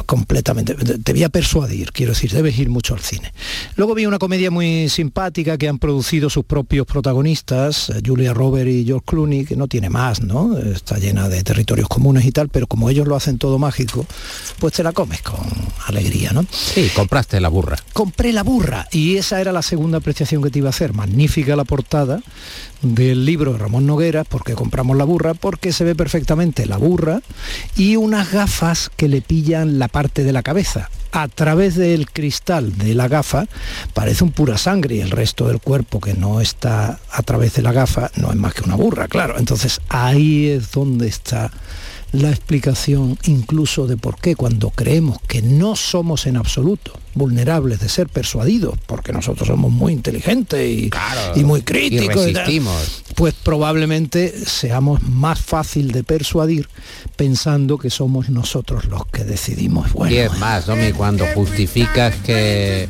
[0.05, 0.75] completamente...
[0.75, 3.33] Te voy a persuadir, quiero decir, debes ir mucho al cine.
[3.75, 8.69] Luego vi una comedia muy simpática que han producido sus propios protagonistas, eh, Julia Robert
[8.69, 10.57] y George Clooney, que no tiene más, ¿no?
[10.57, 14.05] Está llena de territorios comunes y tal, pero como ellos lo hacen todo mágico,
[14.59, 15.39] pues te la comes con
[15.87, 16.45] alegría, ¿no?
[16.51, 17.77] Sí, compraste la burra.
[17.93, 20.93] Compré la burra y esa era la segunda apreciación que te iba a hacer.
[20.93, 22.00] Magnífica la portada
[22.81, 27.21] del libro de Ramón Noguera, porque compramos la burra, porque se ve perfectamente la burra
[27.75, 30.89] y unas gafas que le pillan la parte de la cabeza.
[31.13, 33.45] A través del cristal de la gafa
[33.93, 37.61] parece un pura sangre y el resto del cuerpo que no está a través de
[37.61, 39.37] la gafa no es más que una burra, claro.
[39.37, 41.51] Entonces ahí es donde está
[42.11, 47.89] la explicación incluso de por qué cuando creemos que no somos en absoluto vulnerables de
[47.89, 50.91] ser persuadidos, porque nosotros somos muy inteligentes
[51.35, 52.31] y, muy críticos,
[53.15, 56.69] pues probablemente seamos más fácil de persuadir
[57.15, 59.91] pensando que somos nosotros los que decidimos.
[59.93, 62.87] Bueno, y es más, Domi, cuando justificas que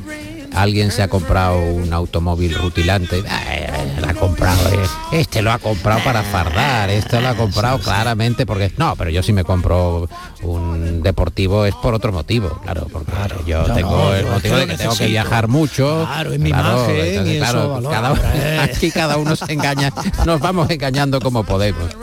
[0.54, 6.04] alguien se ha comprado un automóvil rutilante, la ha comprado, eh, este lo ha comprado
[6.04, 10.08] para fardar, este lo ha comprado claramente porque no, pero yo si me compro
[10.44, 13.12] un deportivo es por otro motivo, claro, porque
[13.46, 16.06] yo tengo el motivo de que tengo que viajar mucho.
[16.06, 19.92] Claro, es mi imagen y eso cada, aquí cada uno se engaña,
[20.26, 21.96] nos vamos engañando como podemos.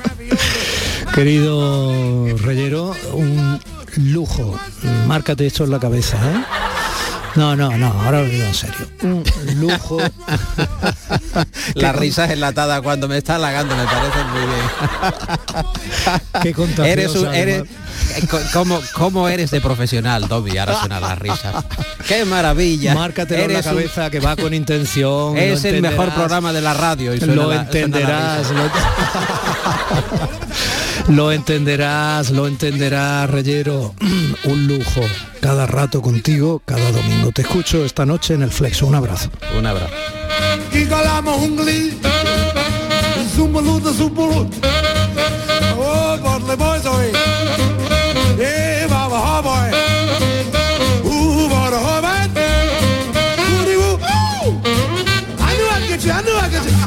[1.14, 3.58] Querido Reyero, un
[3.96, 4.58] lujo.
[5.06, 6.67] Márcate esto en la cabeza, ¿eh?
[7.36, 8.88] No, no, no, ahora lo digo en serio.
[9.02, 9.22] Un
[9.60, 9.98] lujo
[11.74, 14.60] Las risas enlatadas cuando me está halagando me parecen muy bien.
[16.42, 17.62] Qué contagiosa, eres un, eres,
[18.16, 20.56] eh, ¿cómo, ¿Cómo eres de profesional, Dobby?
[20.58, 21.64] Ahora suenan las risas.
[22.06, 22.94] ¡Qué maravilla!
[22.94, 25.36] Márcatelo en la Eres un- cabeza que va con intención.
[25.36, 27.14] es el mejor programa de la radio.
[27.14, 28.54] Y suena lo la- suena la entenderás risa.
[28.54, 28.70] lo,
[31.09, 33.94] lo entenderás lo entenderás Reyero.
[34.44, 35.01] Un lujo.
[35.40, 37.33] Cada rato contigo cada domingo.
[37.33, 38.87] Te escucho esta noche en el Flexo.
[38.87, 39.31] Un abrazo.
[39.57, 39.94] Un abrazo.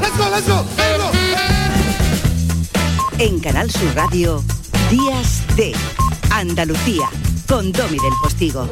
[0.01, 0.90] Let's go, let's go.
[3.21, 4.43] En Canal Sur Radio,
[4.89, 5.73] Días de
[6.31, 7.07] Andalucía,
[7.47, 8.67] con Domi del Postigo.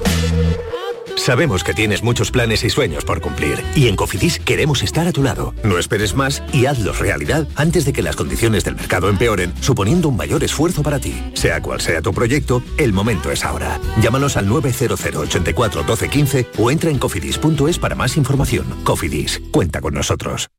[1.17, 5.11] Sabemos que tienes muchos planes y sueños por cumplir y en Cofidis queremos estar a
[5.11, 5.53] tu lado.
[5.63, 10.09] No esperes más y hazlos realidad antes de que las condiciones del mercado empeoren, suponiendo
[10.09, 11.13] un mayor esfuerzo para ti.
[11.35, 13.79] Sea cual sea tu proyecto, el momento es ahora.
[14.01, 18.65] Llámanos al 900 84 12 15 o entra en cofidis.es para más información.
[18.83, 20.49] Cofidis, cuenta con nosotros.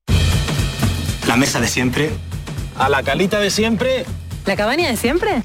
[1.26, 2.11] La mesa de siempre.
[2.80, 4.06] A la calita de siempre.
[4.46, 5.42] ¿La cabaña de siempre?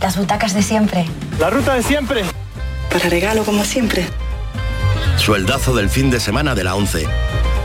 [0.00, 1.06] Las butacas de siempre.
[1.38, 2.24] La ruta de siempre.
[2.90, 4.04] Para regalo como siempre.
[5.18, 7.06] Sueldazo del fin de semana de la 11.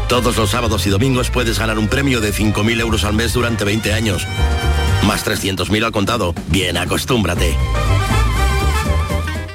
[0.08, 3.66] Todos los sábados y domingos puedes ganar un premio de 5.000 euros al mes durante
[3.66, 4.28] 20 años.
[5.08, 6.36] Más 300.000 al contado.
[6.50, 7.58] Bien, acostúmbrate.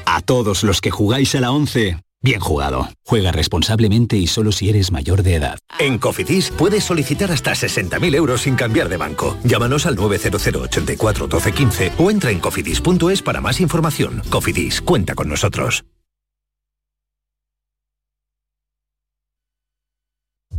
[0.05, 1.96] A todos los que jugáis a la 11,
[2.29, 2.91] bien jugado.
[3.07, 5.59] Juega responsablemente y solo si eres mayor de edad.
[5.79, 9.38] En Cofidis puedes solicitar hasta 60.000 euros sin cambiar de banco.
[9.45, 14.23] Llámanos al 900 84 12 15 o entra en cofidis.es para más información.
[14.29, 15.85] Cofidis, cuenta con nosotros.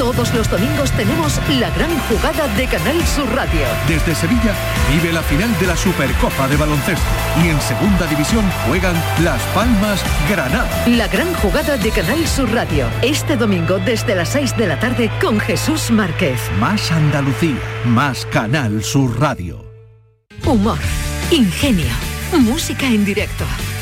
[0.00, 3.60] Todos los domingos tenemos la gran jugada de Canal Sur Radio.
[3.86, 4.54] Desde Sevilla
[4.88, 7.04] vive la final de la Supercopa de Baloncesto
[7.44, 10.70] y en Segunda División juegan Las Palmas Granada.
[10.86, 12.86] La gran jugada de Canal Sur Radio.
[13.02, 16.40] Este domingo desde las 6 de la tarde con Jesús Márquez.
[16.58, 19.62] Más Andalucía, más Canal Sur Radio.
[20.46, 20.78] Humor,
[21.30, 21.92] ingenio,
[22.32, 23.44] música en directo,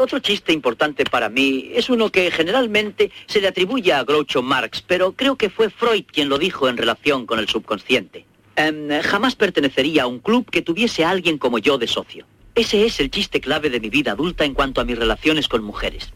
[0.00, 4.82] Otro chiste importante para mí es uno que generalmente se le atribuye a Groucho Marx,
[4.86, 8.24] pero creo que fue Freud quien lo dijo en relación con el subconsciente.
[8.56, 12.26] Em, jamás pertenecería a un club que tuviese a alguien como yo de socio.
[12.54, 15.62] Ese es el chiste clave de mi vida adulta en cuanto a mis relaciones con
[15.62, 16.12] mujeres.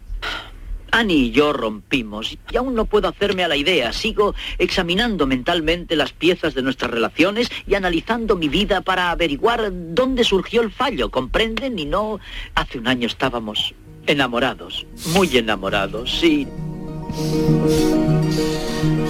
[0.94, 3.92] Annie y yo rompimos y aún no puedo hacerme a la idea.
[3.92, 10.22] Sigo examinando mentalmente las piezas de nuestras relaciones y analizando mi vida para averiguar dónde
[10.22, 11.10] surgió el fallo.
[11.10, 11.80] ¿Comprenden?
[11.80, 12.20] Y no...
[12.54, 13.74] Hace un año estábamos
[14.06, 16.46] enamorados, muy enamorados, sí.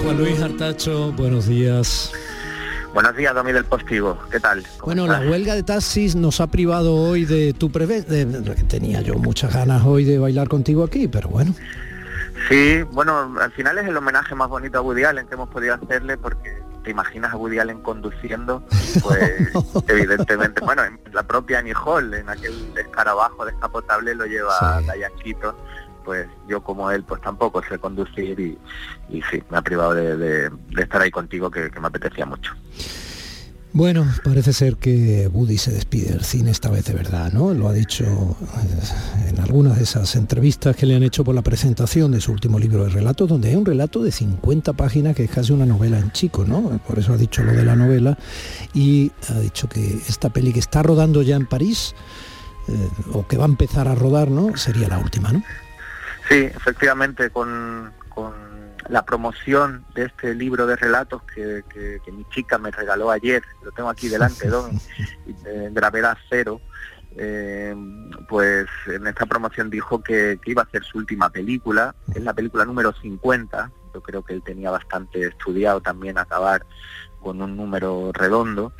[0.02, 2.12] Juan Luis Artacho buenos días
[2.94, 4.16] Buenos días, Domi del Postigo.
[4.30, 4.62] ¿Qué tal?
[4.78, 5.24] ¿Cómo Bueno, estás?
[5.24, 8.02] la huelga de taxis nos ha privado hoy de tu preve...
[8.02, 11.52] de- de- que tenía yo muchas ganas hoy de bailar contigo aquí, pero bueno.
[12.48, 15.74] Sí, bueno, al final es el homenaje más bonito a Woody Allen que hemos podido
[15.74, 18.62] hacerle porque te imaginas a Woody Allen conduciendo,
[19.02, 19.50] pues
[19.88, 24.82] evidentemente, bueno, en la propia Annie Hall, en aquel escarabajo descapotable lo lleva
[25.22, 25.54] Keaton,
[26.04, 28.58] pues yo como él pues tampoco sé conducir y,
[29.08, 32.52] y sí, me ha privado de, estar ahí contigo que, que me apetecía mucho.
[33.76, 37.52] Bueno, parece ser que Woody se despide del cine esta vez de verdad, ¿no?
[37.52, 41.42] Lo ha dicho eh, en algunas de esas entrevistas que le han hecho por la
[41.42, 45.24] presentación de su último libro de relatos, donde hay un relato de 50 páginas que
[45.24, 46.80] es casi una novela en chico, ¿no?
[46.86, 48.16] Por eso ha dicho lo de la novela
[48.74, 51.96] y ha dicho que esta peli que está rodando ya en París,
[52.68, 54.56] eh, o que va a empezar a rodar, ¿no?
[54.56, 55.42] Sería la última, ¿no?
[56.28, 58.32] Sí, efectivamente, con, con
[58.88, 63.42] la promoción de este libro de relatos que, que- que mi chica me regaló ayer,
[63.62, 64.70] lo tengo aquí delante, Don,
[65.44, 66.60] de gravedad cero,
[67.16, 67.74] eh,
[68.28, 72.32] pues en esta promoción dijo que, que iba a hacer su última película, es la
[72.34, 76.66] película número 50, yo creo que él tenía bastante estudiado también acabar
[77.22, 78.72] con un número redondo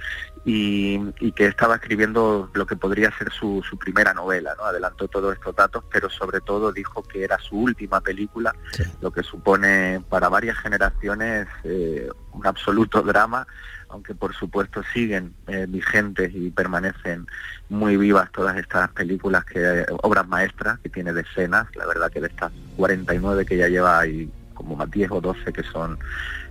[0.44, 4.64] y, y que estaba escribiendo lo que podría ser su, su primera novela, ¿no?
[4.64, 8.54] Adelantó todos estos datos, pero sobre todo dijo que era su última película,
[9.00, 13.46] lo que supone para varias generaciones eh, un absoluto drama,
[13.88, 17.26] aunque por supuesto siguen eh, vigentes y permanecen
[17.70, 22.26] muy vivas todas estas películas que obras maestras que tiene decenas, la verdad que de
[22.26, 25.98] estas 49 que ya lleva hay como más 10 o 12 que son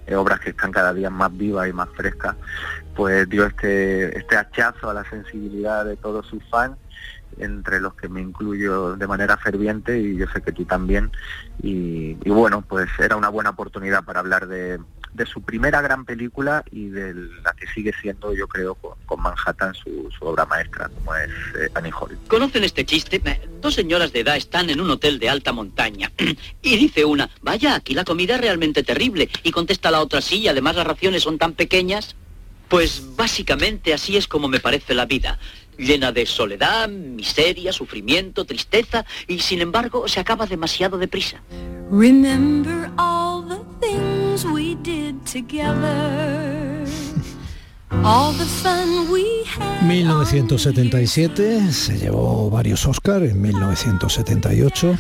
[0.08, 2.36] eh, obras que están cada día más vivas y más frescas,
[2.96, 6.78] pues dio este, este hachazo a la sensibilidad de todos sus fans,
[7.38, 11.12] entre los que me incluyo de manera ferviente y yo sé que tú también.
[11.62, 14.80] Y, y bueno, pues era una buena oportunidad para hablar de,
[15.14, 19.74] de su primera gran película y de la que sigue siendo, yo creo, con, Manhattan
[19.76, 22.18] su, obra maestra, como es eh, Annie Hall.
[22.28, 23.22] ¿Conocen este chiste?
[23.62, 26.12] Dos señoras de edad están en un hotel de alta montaña
[26.62, 29.30] y dice una, vaya, aquí la comida es realmente terrible.
[29.44, 32.16] Y contesta la otra, sí, y además las raciones son tan pequeñas.
[32.68, 35.38] Pues básicamente así es como me parece la vida,
[35.78, 41.42] llena de soledad, miseria, sufrimiento, tristeza y sin embargo se acaba demasiado deprisa.
[41.92, 46.88] Remember all the things we did together.
[49.86, 54.98] 1977, se llevó varios Oscars en 1978.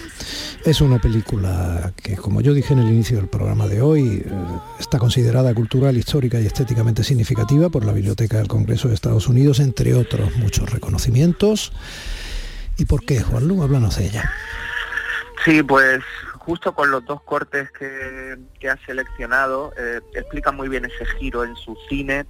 [0.65, 4.31] Es una película que, como yo dije en el inicio del programa de hoy, eh,
[4.79, 9.59] está considerada cultural, histórica y estéticamente significativa por la Biblioteca del Congreso de Estados Unidos,
[9.59, 11.71] entre otros muchos reconocimientos.
[12.77, 13.63] ¿Y por qué, Juanlu?
[13.63, 14.31] Háblanos de ella.
[15.45, 16.01] Sí, pues
[16.45, 21.43] justo con los dos cortes que, que ha seleccionado, eh, explica muy bien ese giro
[21.43, 22.25] en su cine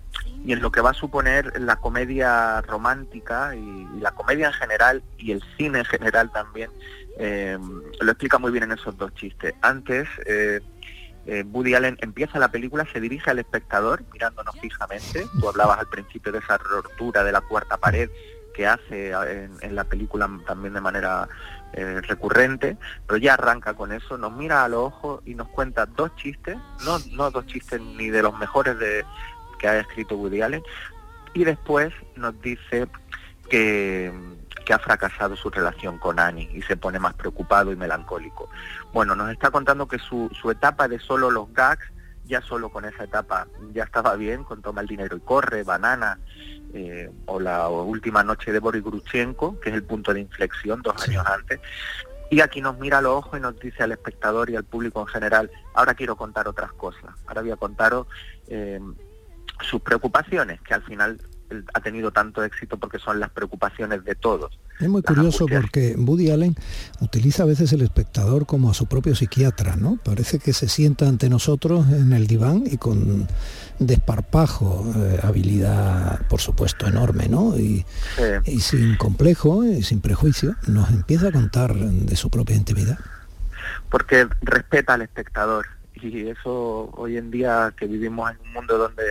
[0.46, 5.04] y en lo que va a suponer la comedia romántica y, la comedia en general
[5.18, 6.70] y el cine en general también.
[7.18, 7.58] eh,
[8.02, 9.54] lo explica muy bien en esos dos chistes.
[9.62, 10.60] Antes, eh,
[11.26, 15.26] eh, Woody Allen empieza la película, se dirige al espectador mirándonos fijamente.
[15.40, 18.10] Tú hablabas al principio de esa rotura de la cuarta pared
[18.54, 19.12] que hace
[19.62, 21.28] en la película también de manera
[21.74, 25.86] eh, recurrente, pero ya arranca con eso, nos mira a los ojos y nos cuenta
[25.86, 29.04] dos chistes, no, no dos chistes ni de los mejores de,
[29.60, 30.64] que ha escrito Woody Allen,
[31.34, 32.88] y después nos dice
[33.50, 34.14] que,
[34.66, 38.50] que ha fracasado su relación con Annie y se pone más preocupado y melancólico.
[38.94, 41.86] Bueno, nos está contando que su, su etapa de solo los gags,
[42.26, 46.20] ya solo con esa etapa ya estaba bien, con Toma el dinero y corre, Banana,
[46.74, 51.08] eh, o la última noche de Boris Gruchenko, que es el punto de inflexión dos
[51.08, 51.60] años antes.
[52.30, 55.02] Y aquí nos mira a los ojos y nos dice al espectador y al público
[55.02, 58.08] en general, ahora quiero contar otras cosas, ahora voy a contaros
[58.48, 58.80] eh,
[59.62, 64.16] sus preocupaciones, que al final él ha tenido tanto éxito porque son las preocupaciones de
[64.16, 64.60] todos.
[64.80, 66.56] Es muy curioso porque Woody Allen
[67.00, 69.98] utiliza a veces el espectador como a su propio psiquiatra, ¿no?
[70.04, 73.28] Parece que se sienta ante nosotros en el diván y con
[73.80, 77.58] desparpajo, eh, habilidad por supuesto enorme, ¿no?
[77.58, 77.86] Y,
[78.46, 82.98] y sin complejo y sin prejuicio nos empieza a contar de su propia intimidad.
[83.90, 85.68] porque respeta al espectador
[86.02, 89.04] y eso hoy en día que vivimos en un mundo donde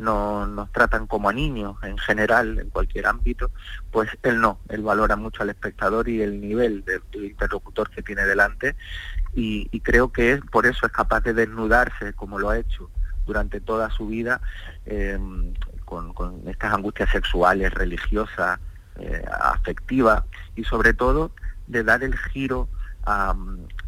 [0.00, 3.50] no, nos tratan como a niños en general, en cualquier ámbito,
[3.90, 8.02] pues él no, él valora mucho al espectador y el nivel del, del interlocutor que
[8.02, 8.76] tiene delante
[9.34, 12.90] y, creo que por eso es capaz de desnudarse como lo ha hecho
[13.26, 14.40] durante toda su vida
[15.84, 18.58] con, con estas angustias sexuales, religiosas,
[18.98, 20.24] eh, afectivas
[20.56, 21.32] y sobre todo
[21.66, 22.68] de dar el giro
[23.04, 23.34] a,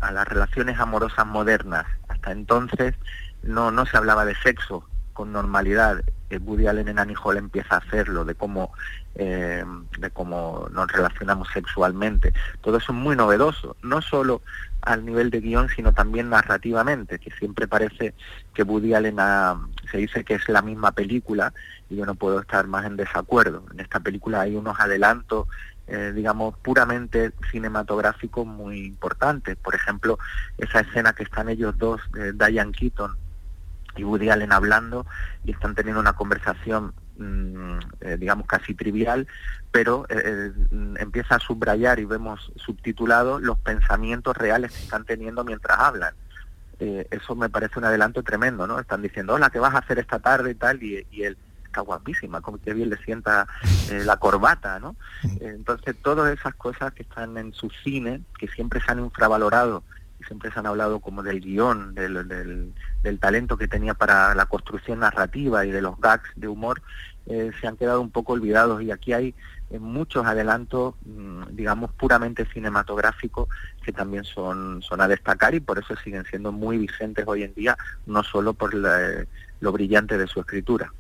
[0.01, 1.87] a las relaciones amorosas modernas.
[2.09, 2.95] Hasta entonces
[3.43, 6.03] no, no se hablaba de sexo con normalidad
[6.33, 8.73] eh, Woody Allen en Annie Hall empieza a hacerlo, de cómo,
[9.15, 9.65] eh,
[9.99, 12.33] de cómo nos relacionamos sexualmente.
[12.63, 14.41] Todo eso es muy novedoso, no solo
[14.81, 18.15] al nivel de guion, sino también narrativamente, que siempre parece
[18.55, 19.17] que Woody Allen
[19.91, 21.53] se dice que es la misma película
[21.91, 23.65] y yo no puedo estar más en desacuerdo.
[23.73, 25.47] En esta película hay unos adelantos
[25.89, 29.57] eh, digamos, puramente cinematográficos muy importantes.
[29.57, 30.19] Por ejemplo,
[30.57, 32.01] esa escena que están ellos dos,
[32.39, 33.17] Diane Keaton
[33.97, 35.07] y Woody Allen hablando
[35.45, 39.26] y están teniendo una conversación mm, eh, digamos casi trivial
[39.70, 40.53] pero eh, eh,
[40.99, 46.14] empieza a subrayar y vemos subtitulado los pensamientos reales que están teniendo mientras hablan.
[46.78, 50.18] Eso me parece un adelanto tremendo no están diciendo hola qué vas a hacer esta
[50.18, 53.47] tarde y tal y, él está guapísima como que bien le sienta
[54.05, 54.97] la corbata no
[55.40, 59.84] entonces todas esas cosas que están en su cine que siempre se han infravalorado
[60.23, 62.73] siempre se han hablado como del guion, del,
[63.20, 66.83] talento que tenía para la construcción narrativa y de los gags de humor,
[67.27, 69.35] eh, se han quedado un poco olvidados y aquí hay
[69.70, 73.49] eh, muchos adelantos, mm, digamos, puramente cinematográficos
[73.83, 77.55] que también son, son a destacar y por eso siguen siendo muy vigentes hoy en
[77.55, 80.93] día, no solo por lo brillante de su escritura.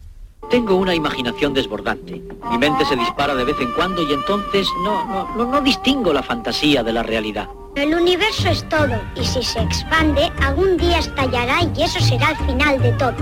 [0.50, 2.22] Tengo una imaginación desbordante.
[2.50, 6.12] Mi mente se dispara de vez en cuando y entonces no, no, no, no distingo
[6.12, 7.48] la fantasía de la realidad.
[7.74, 12.36] El universo es todo y si se expande, algún día estallará y eso será el
[12.46, 13.14] final de todo.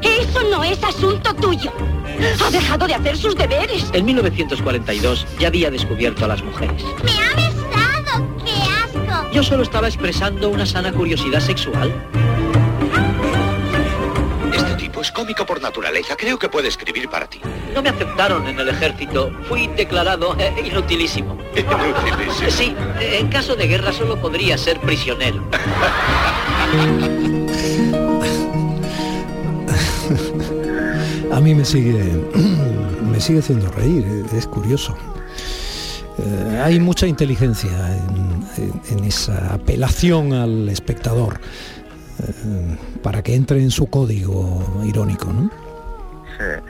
[0.00, 1.70] Eso no es asunto tuyo.
[2.42, 3.90] Ha dejado de hacer sus deberes.
[3.92, 6.82] En 1942 ya había descubierto a las mujeres.
[7.04, 8.26] ¡Me ha besado!
[8.46, 9.30] ¡Qué asco!
[9.32, 11.92] Yo solo estaba expresando una sana curiosidad sexual.
[15.02, 16.14] Es cómico por naturaleza.
[16.14, 17.40] Creo que puede escribir para ti.
[17.74, 19.32] No me aceptaron en el ejército.
[19.48, 21.36] Fui declarado eh, inutilísimo.
[21.56, 22.50] ¿Inutilísimo?
[22.50, 25.42] Sí, en caso de guerra solo podría ser prisionero.
[31.32, 31.94] A mí me sigue,
[33.10, 34.96] me sigue haciendo reír, es curioso.
[36.18, 41.40] Eh, hay mucha inteligencia en, esa apelación al espectador
[43.02, 45.50] para que entre en su código irónico, ¿no?
[46.38, 46.62] Sí.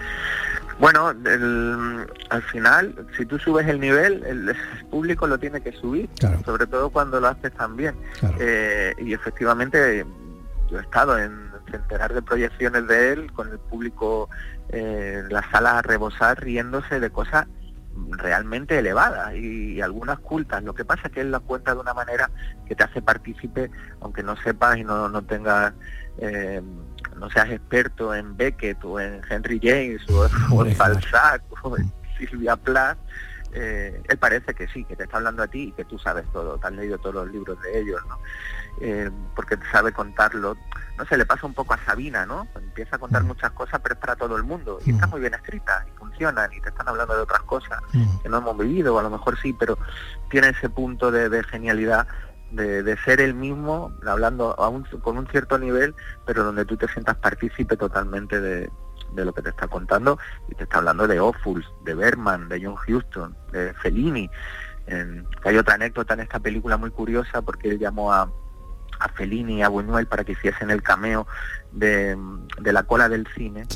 [0.78, 1.14] Bueno,
[2.30, 4.56] al final, si tú subes el nivel, el,
[4.90, 6.08] público lo tiene que subir,
[6.44, 7.94] sobre todo cuando lo haces tan bien.
[8.40, 10.04] Eh, y efectivamente,
[10.70, 14.28] yo he estado en centenar de proyecciones de él con el público
[14.70, 17.46] eh, en la sala a rebosar riéndose de cosas
[18.10, 20.62] realmente elevadas y, algunas cultas.
[20.62, 22.30] Lo que pasa es que él las cuenta de una manera
[22.66, 23.70] que te hace partícipe,
[24.00, 25.74] aunque no sepas y no, no tengas,
[26.18, 26.62] eh,
[27.16, 32.56] no seas experto en Beckett o en Henry James o, en Balzac o en Silvia
[32.56, 32.98] Plath,
[33.54, 36.24] eh, él parece que sí, que te está hablando a ti y que tú sabes
[36.32, 38.18] todo, te has leído todos los libros de ellos, ¿no?
[38.80, 40.56] Eh, porque sabe contarlo.
[40.96, 42.48] No sé, le pasa un poco a Sabina, ¿no?
[42.56, 43.26] Empieza a contar mm.
[43.26, 44.78] muchas cosas, pero es para todo el mundo.
[44.86, 45.10] Y está mm.
[45.10, 45.98] muy bien escrita, y
[46.52, 48.18] y te están hablando de otras cosas mm.
[48.22, 49.78] que no hemos vivido, o a lo mejor sí, pero
[50.30, 52.06] tiene ese punto de, genialidad
[52.50, 54.56] de, ser el mismo, hablando
[55.02, 55.94] con un cierto nivel,
[56.26, 58.70] pero donde tú te sientas partícipe totalmente de,
[59.14, 60.18] lo que te está contando
[60.48, 64.30] y te está hablando de Ophuls, de Berman, de John Huston, de Fellini.
[65.44, 68.30] hay otra anécdota en esta película muy curiosa porque él llamó a,
[69.02, 71.26] a Fellini y a Buñuel para que hiciesen el cameo
[71.72, 72.16] de,
[72.58, 73.66] la cola del cine.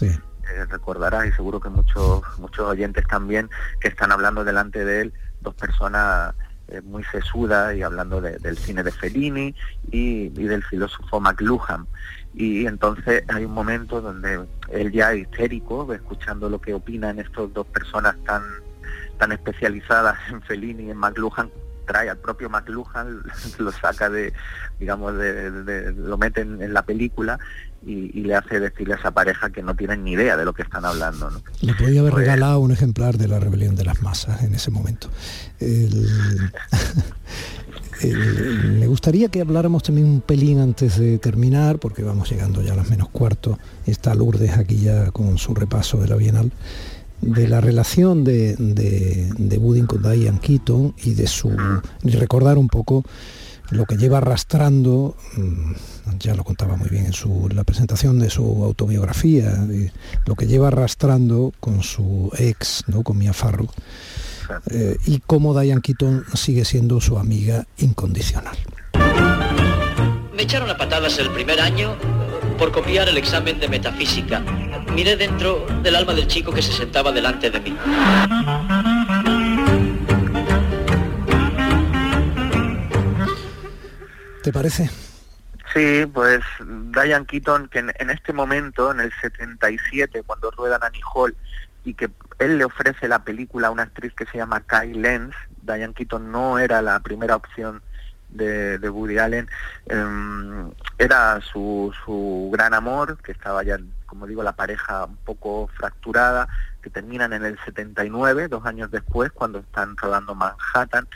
[0.50, 5.12] Eh, recordarás y seguro que muchos muchos oyentes también que están hablando delante de él
[5.40, 6.34] dos personas
[6.68, 9.54] eh, muy sesudas y hablando del cine de Fellini
[9.90, 11.86] y, del filósofo McLuhan.
[12.34, 17.66] Y entonces hay un momento donde él ya histérico escuchando lo que opinan estos dos
[17.68, 18.42] personas tan
[19.18, 21.50] tan especializadas en Fellini y en McLuhan
[21.86, 23.22] trae al propio McLuhan,
[23.58, 24.32] lo saca de,
[24.78, 27.38] digamos, de, lo mete en, la película
[27.84, 30.62] y, le hace decirle a esa pareja que no tienen ni idea de lo que
[30.62, 31.30] están hablando.
[31.60, 34.70] Le podía haber pues regalado un ejemplar de la rebelión de las masas en ese
[34.70, 35.08] momento.
[38.02, 42.76] me gustaría que habláramos también un pelín antes de terminar, porque vamos llegando ya a
[42.76, 43.58] las menos cuarto.
[43.86, 46.52] Está Lourdes aquí ya con su repaso de la Bienal
[47.20, 51.56] de la relación de, de, de con Diane Keaton y de su
[52.02, 53.04] y recordar un poco
[53.70, 55.72] lo que lleva arrastrando, mm,
[56.20, 59.66] ya lo contaba muy bien en su, la presentación de su autobiografía,
[60.24, 63.02] lo que lleva arrastrando con su ex, ¿no?
[63.02, 63.68] con Mia Farrow,
[64.70, 68.56] eh, y cómo Diane Keaton sigue siendo su amiga incondicional.
[70.34, 71.96] Me echaron a patadas el primer año
[72.56, 74.40] por copiar el examen de metafísica.
[74.92, 77.76] Miré dentro del alma del chico que se sentaba delante de mí.
[84.42, 84.90] ¿Te parece?
[85.74, 91.36] Sí, pues Diane Keaton, que en, este momento, en el 77, cuando ruedan Annie Hall,
[91.84, 95.34] y que él le ofrece la película a una actriz que se llama Kai Lenz,
[95.62, 97.82] Diane Keaton no era la primera opción
[98.28, 99.48] de, Woody Allen,
[99.86, 105.68] em, era su, su gran amor, que estaba ya, como digo, la pareja un poco
[105.76, 106.48] fracturada,
[106.82, 111.08] que terminan en el 79, dos años después, cuando están rodando Manhattan,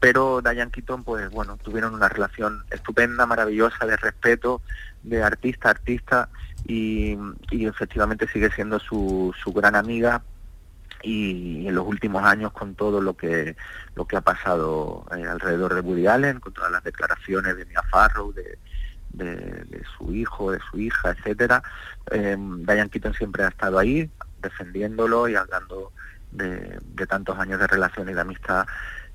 [0.00, 4.60] pero Diane Keaton, pues bueno, tuvieron una relación estupenda, maravillosa, de respeto,
[5.02, 6.28] de artista a artista,
[6.66, 7.16] y,
[7.50, 10.22] efectivamente sigue siendo su, su gran amiga,
[11.04, 13.56] y, en los últimos años con todo lo que
[13.94, 17.82] lo que ha pasado eh, alrededor de Woody Allen, con todas las declaraciones de Mia
[17.90, 18.58] Farrow, de,
[19.12, 21.62] de, su hijo, de su hija, etcétera,
[22.10, 24.10] eh, Diane Keaton siempre ha estado ahí
[24.42, 25.92] defendiéndolo y hablando
[26.32, 28.66] de, de tantos años de relación y de amistad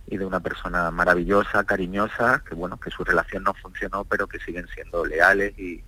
[0.10, 4.40] y de una persona maravillosa, cariñosa, que bueno, que su relación no funcionó, pero que
[4.40, 5.84] siguen siendo leales y,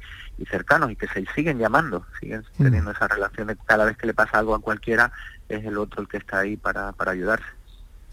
[0.50, 2.64] cercanos y que se siguen llamando, siguen mm.
[2.64, 5.12] teniendo esa relación cada vez que le pasa algo a cualquiera,
[5.56, 7.46] es el otro el que está ahí para, para ayudarse.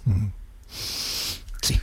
[0.04, 0.26] Mm.
[1.60, 1.80] Sí.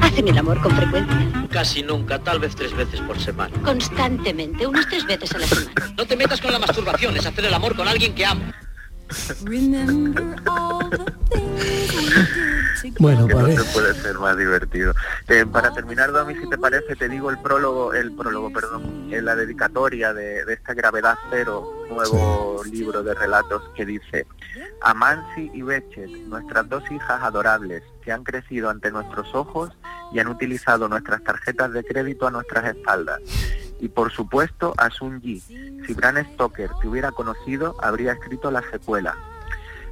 [0.00, 1.48] ¿Hacen el amor con frecuencia?
[1.50, 3.56] Casi nunca, tal vez tres veces por semana.
[3.62, 5.94] Constantemente, unas tres veces a la semana.
[5.96, 8.44] No te metas con la masturbación, es hacer el amor con alguien que amo.
[12.98, 14.92] Bueno, que no puede ser más divertido.
[15.28, 19.24] Eh, para terminar, Domi, si te parece, te digo el prólogo, el prólogo, perdón, en
[19.24, 24.26] la dedicatoria de, esta Gravedad Cero, nuevo libro de relatos que dice,
[24.82, 29.70] Amansi y Bechet, nuestras dos hijas adorables, que han crecido ante nuestros ojos
[30.12, 33.20] y han utilizado nuestras tarjetas de crédito a nuestras espaldas.
[33.80, 35.40] Y por supuesto a Sun Yi.
[35.40, 39.16] Si Bram Stoker te hubiera conocido, habría escrito la secuela.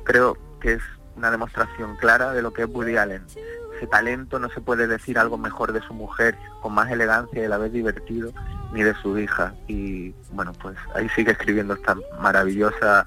[0.05, 0.83] Creo que es
[1.16, 3.24] una demostración clara de lo que es Woody Allen.
[3.76, 7.49] Ese talento no se puede decir algo mejor de su mujer, con más elegancia y
[7.49, 8.33] la vez divertido,
[8.72, 9.55] ni de su hija.
[9.66, 13.05] Y bueno, pues ahí sigue escribiendo esta maravillosa,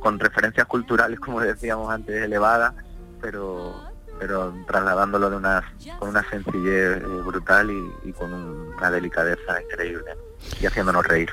[0.00, 2.74] con referencias culturales, como decíamos antes, elevada,
[3.20, 3.74] pero
[4.18, 5.62] pero trasladándolo de una,
[5.98, 7.70] con una sencillez eh, brutal
[8.04, 10.16] y, con una delicadeza increíble
[10.60, 11.30] y haciéndonos reír.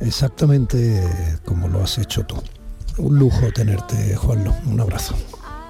[0.00, 2.42] Exactamente como lo has hecho tú.
[2.98, 4.54] Un lujo tenerte, Juanlo.
[4.66, 5.14] Un abrazo.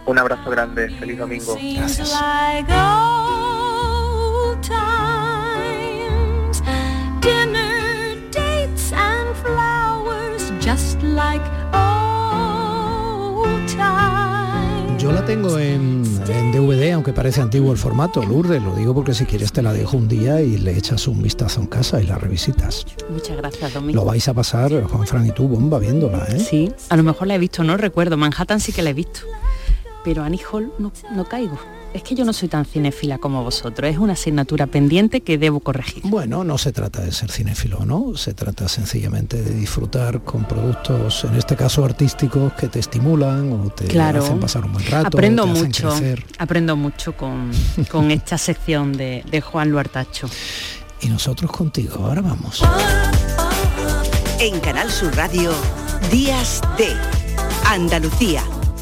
[0.07, 1.57] Un abrazo grande, feliz domingo.
[1.77, 2.15] Gracias.
[15.35, 16.05] Tengo en,
[16.53, 19.97] DVD, aunque parece antiguo el formato, Lourdes, lo digo porque si quieres te la dejo
[19.97, 22.87] un día y le echas un vistazo en casa y la revisitas.
[23.11, 24.01] Muchas gracias, Domingo.
[24.01, 26.39] Lo vais a pasar, Juan Fran y tú, bomba viéndola, ¿eh?
[26.39, 28.17] Sí, a lo mejor la he visto, no recuerdo.
[28.17, 29.23] Manhattan sí que la he visto
[30.05, 31.59] pero Annie Hall no, no caigo.
[31.95, 35.61] Es que yo no soy tan cinéfila como vosotros, es una asignatura pendiente que debo
[35.61, 36.03] corregir.
[36.05, 38.17] Bueno, no se trata de ser cinéfilo, ¿no?
[38.17, 43.71] Se trata sencillamente de disfrutar con productos, en este caso artísticos, que te estimulan o
[43.71, 45.07] te hacen pasar un buen rato.
[45.07, 45.95] Aprendo mucho,
[46.39, 47.53] aprendo mucho con,
[47.91, 50.29] con esta sección de, de Juan Luartacho.
[51.01, 52.63] Y nosotros contigo, ahora vamos.
[54.41, 55.53] En Canal Sur Radio,
[56.11, 56.93] Días de
[57.67, 58.43] Andalucía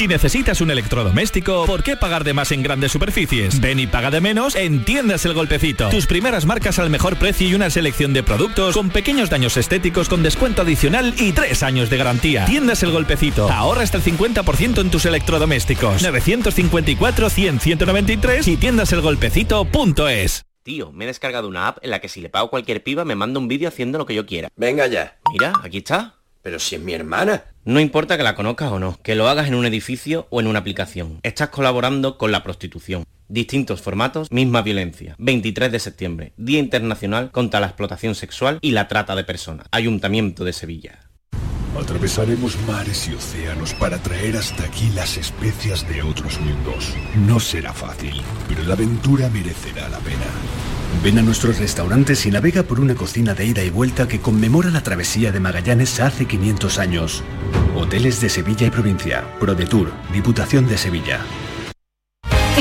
[0.00, 3.60] Si necesitas un electrodoméstico, ¿por qué pagar de más en grandes superficies?
[3.60, 5.90] Ven y paga de menos en Tiendas El Golpecito.
[5.90, 10.08] Tus primeras marcas al mejor precio y una selección de productos con pequeños daños estéticos
[10.08, 12.46] con descuento adicional y tres años de garantía.
[12.46, 13.52] Tiendas El Golpecito.
[13.52, 16.02] Ahorra hasta el 50% en tus electrodomésticos.
[16.02, 20.46] 954-100-193 y tiendaselgolpecito.es.
[20.62, 23.16] Tío, me he descargado una app en la que si le pago cualquier piba me
[23.16, 24.48] manda un vídeo haciendo lo que yo quiera.
[24.56, 25.18] Venga ya.
[25.30, 26.19] Mira, aquí está.
[26.42, 27.44] Pero si es mi hermana.
[27.64, 30.46] No importa que la conozcas o no, que lo hagas en un edificio o en
[30.46, 31.20] una aplicación.
[31.22, 33.04] Estás colaborando con la prostitución.
[33.28, 35.14] Distintos formatos, misma violencia.
[35.18, 39.66] 23 de septiembre, Día Internacional contra la Explotación Sexual y la Trata de Personas.
[39.70, 41.10] Ayuntamiento de Sevilla.
[41.78, 46.92] Atravesaremos mares y océanos para traer hasta aquí las especias de otros mundos.
[47.14, 50.26] No será fácil, pero la aventura merecerá la pena.
[51.02, 54.70] Ven a nuestros restaurantes y navega por una cocina de ida y vuelta que conmemora
[54.70, 57.22] la travesía de Magallanes hace 500 años.
[57.74, 59.24] Hoteles de Sevilla y provincia.
[59.40, 61.20] ProDetour, Diputación de Sevilla.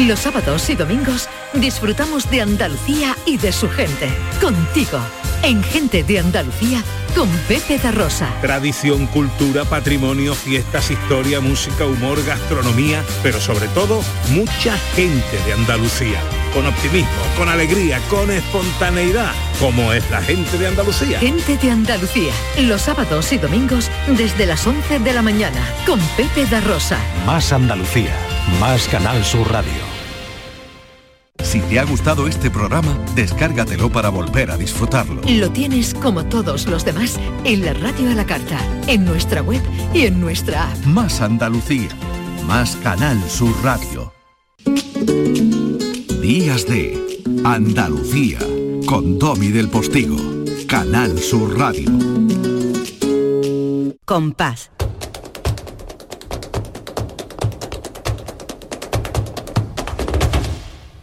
[0.08, 4.08] Los sábados y domingos disfrutamos de Andalucía y de su gente.
[4.40, 5.00] Contigo,
[5.44, 6.82] en Gente de Andalucía,
[7.18, 8.30] con Pepe da Rosa.
[8.40, 14.02] Tradición, cultura, patrimonio, fiestas, historia, música, humor, gastronomía, pero sobre todo,
[14.32, 16.22] mucha gente de Andalucía
[16.54, 21.20] con optimismo, con alegría, con espontaneidad, como es la gente de Andalucía.
[21.20, 26.46] Gente de Andalucía, los sábados y domingos desde las 11 de la mañana con Pepe
[26.46, 26.98] da Rosa.
[27.26, 28.16] Más Andalucía,
[28.60, 30.00] más Canal Sur Radio.
[31.44, 35.22] Si te ha gustado este programa, descárgatelo para volver a disfrutarlo.
[35.28, 39.62] Lo tienes como todos los demás en la radio a la carta, en nuestra web
[39.94, 40.86] y en nuestra app.
[40.86, 41.90] Más Andalucía,
[42.46, 44.14] más Canal Sur Radio.
[46.30, 48.38] Días de Andalucía,
[48.86, 50.16] con Domi del Postigo,
[50.68, 51.90] Canal Sur Radio.
[54.06, 54.70] Compás.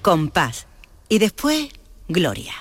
[0.01, 0.69] Compás.
[1.09, 1.71] Y después,
[2.07, 2.55] Gloria.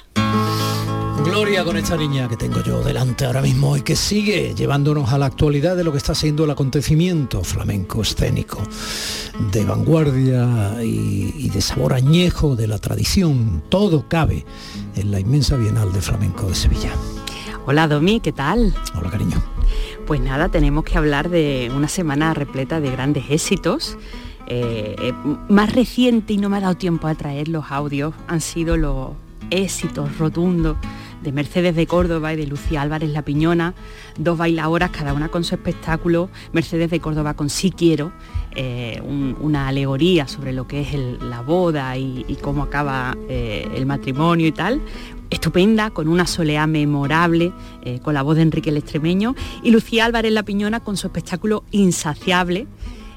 [1.26, 5.17] Gloria con esta niña que tengo yo delante ahora mismo y que sigue llevándonos a
[5.17, 8.61] la actualidad de lo que está siendo el acontecimiento flamenco escénico,
[9.51, 13.63] de vanguardia y, y de sabor añejo de la tradición.
[13.69, 14.45] Todo cabe
[14.95, 16.91] en la inmensa Bienal de Flamenco de Sevilla.
[17.65, 18.76] Hola Domi, ¿qué tal?
[18.95, 19.43] Hola cariño.
[20.05, 23.97] Pues nada, tenemos que hablar de una semana repleta de grandes éxitos.
[24.45, 25.13] Eh, eh,
[25.49, 29.13] más reciente y no me ha dado tiempo a traer los audios han sido los
[29.49, 30.78] éxitos rotundos
[31.26, 33.73] de Mercedes de Córdoba y de Lucía Álvarez La Piñona,
[34.17, 38.13] dos bailadoras, cada una con su espectáculo, Mercedes de Córdoba con Sí Quiero,
[38.55, 43.67] eh, un- una alegoría sobre lo que es la boda y, y cómo acaba eh,
[43.76, 44.80] el matrimonio y tal,
[45.32, 47.51] estupenda, con una soleá memorable,
[47.84, 51.07] eh, con la voz de Enrique el Extremeño, y Lucía Álvarez La Piñona con su
[51.07, 52.67] espectáculo Insaciable,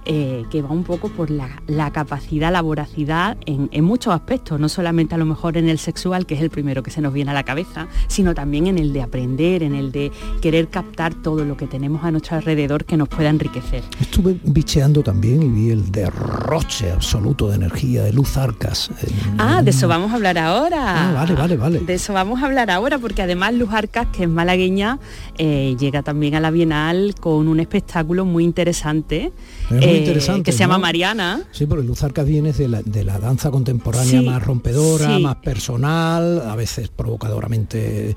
[0.08, 4.58] eh, que va un poco por la, la capacidad, la voracidad en, en muchos aspectos,
[4.58, 7.12] no solamente a lo mejor en el sexual, que es el primero que se nos
[7.12, 11.14] viene a la cabeza, sino también en el de aprender, en el de querer captar
[11.14, 13.82] todo lo que tenemos a nuestro alrededor que nos pueda enriquecer.
[14.00, 18.90] Estuve bicheando también y vi el derroche absoluto de energía de Luz Arcas.
[19.02, 21.10] en- Ah, de eso vamos a hablar ahora.
[21.10, 21.78] Ah, vale, vale, vale.
[21.80, 24.98] De eso vamos a hablar ahora, porque además Luz Arcas, que es malagueña,
[25.36, 29.32] eh, llega también a la Bienal con un espectáculo muy interesante,
[29.70, 30.80] eh, interesante, que se llama ¿no?
[30.80, 31.42] Mariana.
[31.52, 35.22] Sí, porque Luz Arcas viene de la, de la danza contemporánea Sí, más rompedora, sí.
[35.22, 38.14] más personal, a veces provocadoramente eh,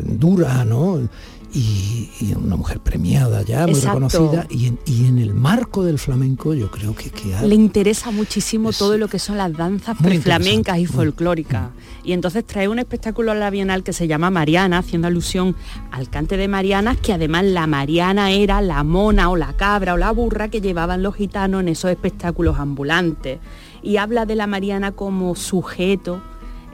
[0.00, 1.08] dura, ¿no?
[1.54, 4.00] Y, y una mujer premiada ya, muy Exacto.
[4.08, 4.46] reconocida.
[4.50, 8.10] Y en, y en el marco del flamenco yo creo que, que ha- Le interesa
[8.10, 11.70] muchísimo todo lo que son las danzas muy preflamencas y folclóricas.
[12.04, 15.56] Y entonces trae un espectáculo a la Bienal que se llama Mariana, haciendo alusión
[15.90, 19.96] al cante de Marianas, que además la Mariana era la mona o la cabra o
[19.96, 23.38] la burra que llevaban los gitanos en esos espectáculos ambulantes.
[23.82, 26.20] Y habla de la Mariana como sujeto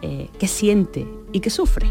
[0.02, 1.86] eh, que siente y que sufre.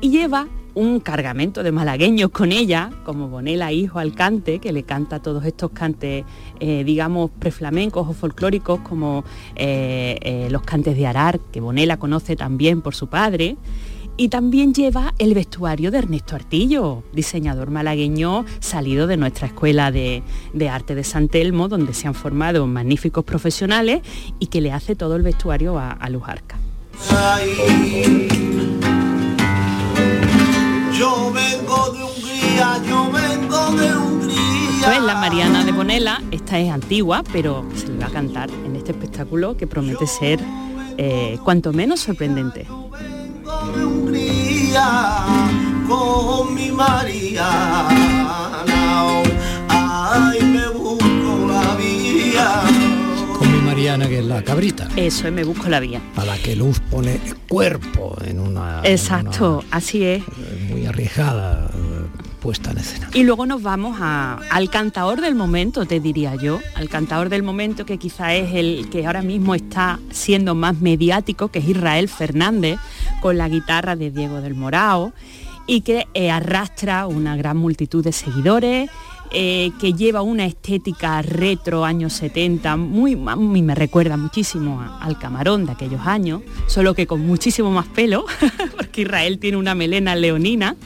[0.00, 0.46] Y lleva
[0.78, 5.44] un cargamento de malagueños con ella, como Bonela Hijo al cante, que le canta todos
[5.44, 6.24] estos cantes,
[6.60, 9.24] eh, digamos, preflamencos o folclóricos, como
[9.56, 13.56] eh, eh, los cantes de Arar, que Bonela conoce también por su padre.
[14.16, 20.22] Y también lleva el vestuario de Ernesto Artillo, diseñador malagueño salido de nuestra escuela de,
[20.70, 24.02] arte de San Telmo, donde se han formado magníficos profesionales
[24.38, 26.56] y que le hace todo el vestuario a, a Luz Arca.
[30.98, 34.80] Yo vengo de Hungría, yo vengo de Hungría.
[34.80, 38.50] Esto es la Mariana de Bonela, esta es antigua, pero se le va a cantar
[38.50, 40.40] en este espectáculo que promete ser
[40.96, 42.66] eh, cuanto menos sorprendente.
[43.76, 45.24] de Hungría
[45.88, 47.46] con mi María.
[49.68, 52.87] Ay, me busco la vía.
[53.82, 56.00] Que es la cabrita, Eso es, me busco la vía.
[56.16, 60.22] a la que Luz pone cuerpo en una, en Exacto, así es.
[60.68, 61.70] muy arriesgada
[62.40, 63.08] puesta en escena.
[63.14, 67.42] Y luego nos vamos a- al cantador del momento, te diría yo, al cantador del
[67.44, 72.08] momento que quizá es el que ahora mismo está siendo más mediático, que es Israel
[72.08, 72.78] Fernández,
[73.20, 75.12] con la guitarra de Diego del Morao,
[75.68, 78.88] y que eh, arrastra una gran multitud de seguidores,
[79.32, 85.72] eh, que lleva una estética retro años 70, muy, me recuerda muchísimo al camarón de
[85.72, 88.24] aquellos años, solo que con muchísimo más pelo,
[88.76, 90.76] porque Israel tiene una melena leonina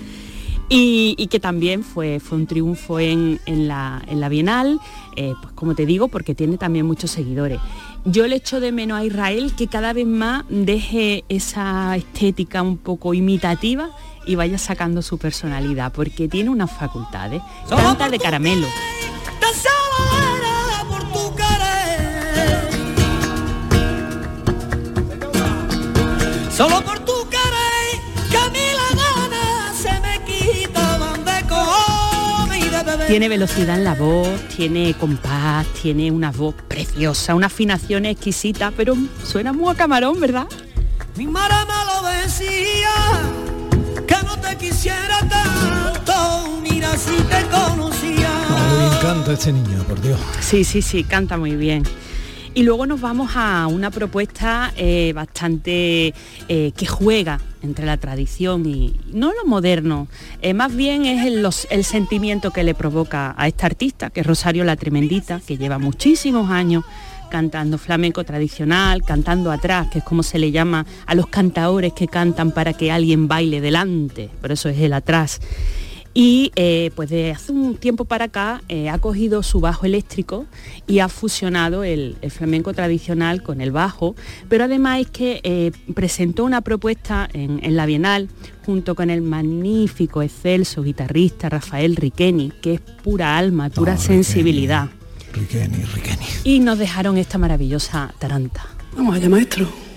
[0.69, 4.81] y, y que también fue, fue un triunfo en, en la, en la Bienal,
[5.17, 7.61] eh, pues como te digo, porque tiene también muchos seguidores.
[8.05, 12.77] Yo le echo de menos a Israel que cada vez más deje esa estética un
[12.77, 13.91] poco imitativa
[14.27, 18.67] y vaya sacando su personalidad, porque tiene unas facultades, canta de caramelo.
[26.51, 27.02] Solo por
[33.13, 38.95] Tiene velocidad en la voz, tiene compás, tiene una voz preciosa, una afinación exquisita, pero
[39.23, 40.47] suena muy a camarón, ¿verdad?
[41.17, 42.89] Mi madre me lo decía,
[44.07, 48.31] que no te quisiera tanto, mira si te conocía.
[48.79, 50.19] Me encanta este niño, por Dios.
[50.41, 51.83] Sí, sí, sí, canta muy bien.
[52.55, 56.13] Y luego nos vamos a una propuesta eh, bastante
[56.49, 60.07] eh, que juega entre la tradición y no lo moderno,
[60.43, 64.27] eh, más bien es el, el sentimiento que le provoca a esta artista, que es
[64.27, 66.85] Rosario la Tremendita, que lleva muchísimos años
[67.31, 72.07] cantando flamenco tradicional, cantando atrás, que es como se le llama a los cantaores que
[72.07, 75.41] cantan para que alguien baile delante, por eso es el atrás.
[76.15, 80.45] Y eh, pues de hace un tiempo para acá eh, ha cogido su bajo eléctrico
[80.87, 84.15] y ha fusionado el, el flamenco tradicional con el bajo,
[84.49, 88.29] pero además es que eh, presentó una propuesta en, en la Bienal
[88.67, 94.91] junto con el magnífico, excelso guitarrista Rafael Riqueni, que es pura alma, pura sensibilidad.
[95.33, 96.27] Riqueni, Riqueni.
[96.45, 98.67] Y nos dejaron esta maravillosa taranta.
[98.95, 99.92] Vamos allá, maestro.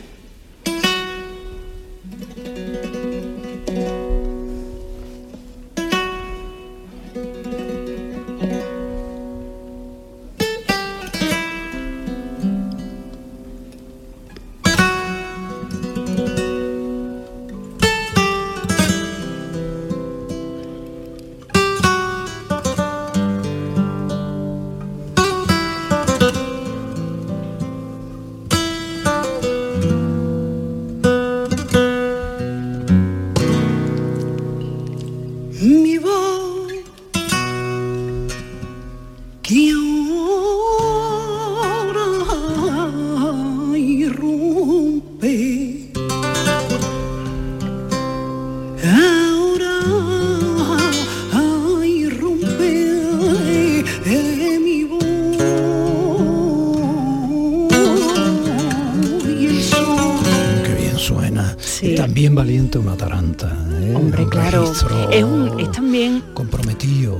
[63.13, 63.93] ¿Eh?
[63.95, 64.71] Hombre, Un claro,
[65.11, 67.19] es, un- es también comprometido.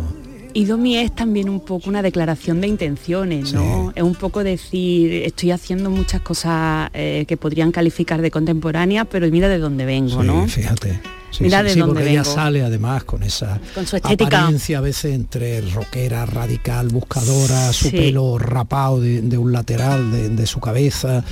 [0.53, 3.91] Y Domi es también un poco una declaración de intenciones, ¿no?
[3.93, 9.27] Es un poco decir, estoy haciendo muchas cosas eh, que podrían calificar de contemporáneas, pero
[9.29, 10.47] mira de dónde vengo, Sí, ¿no?
[10.47, 11.01] fíjate.
[11.29, 12.33] Sí, Mira de dónde porque ella vengo.
[12.33, 14.38] sale además con esa Con su estética.
[14.43, 20.29] apariencia a veces entre rockera, radical, buscadora, su pelo rapado de, de un lateral de,
[20.29, 21.25] de su cabeza,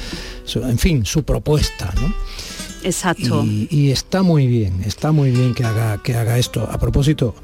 [0.44, 2.14] su- en fin, su propuesta, ¿no?
[2.84, 3.44] Exacto.
[3.44, 6.68] Y, y está muy bien, está muy bien que haga, que haga esto.
[6.70, 7.36] A propósito,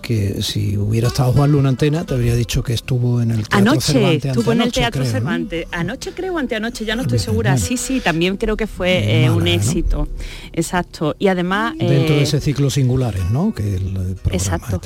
[0.00, 3.58] que si hubiera estado Juan Luna Antena, te habría dicho que estuvo en el Teatro
[3.58, 5.10] Anoche Cervantes estuvo en el Teatro creo, ¿no?
[5.10, 5.66] Cervantes.
[5.72, 7.56] Anoche creo, anteanoche, ya no estoy segura.
[7.58, 10.08] Sí, sí, también creo que fue eh, un éxito.
[10.52, 11.14] Exacto.
[11.18, 11.74] Y además...
[11.78, 13.54] Dentro de eh, ese ciclo singulares, ¿no?
[13.54, 14.80] Que el, el programa Exacto.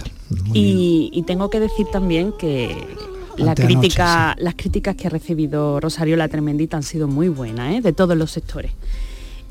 [0.53, 2.77] Y, y tengo que decir también que
[3.37, 7.81] la crítica, las críticas que ha recibido Rosario la Tremendita han sido muy buenas, ¿eh?
[7.81, 8.73] de todos los sectores.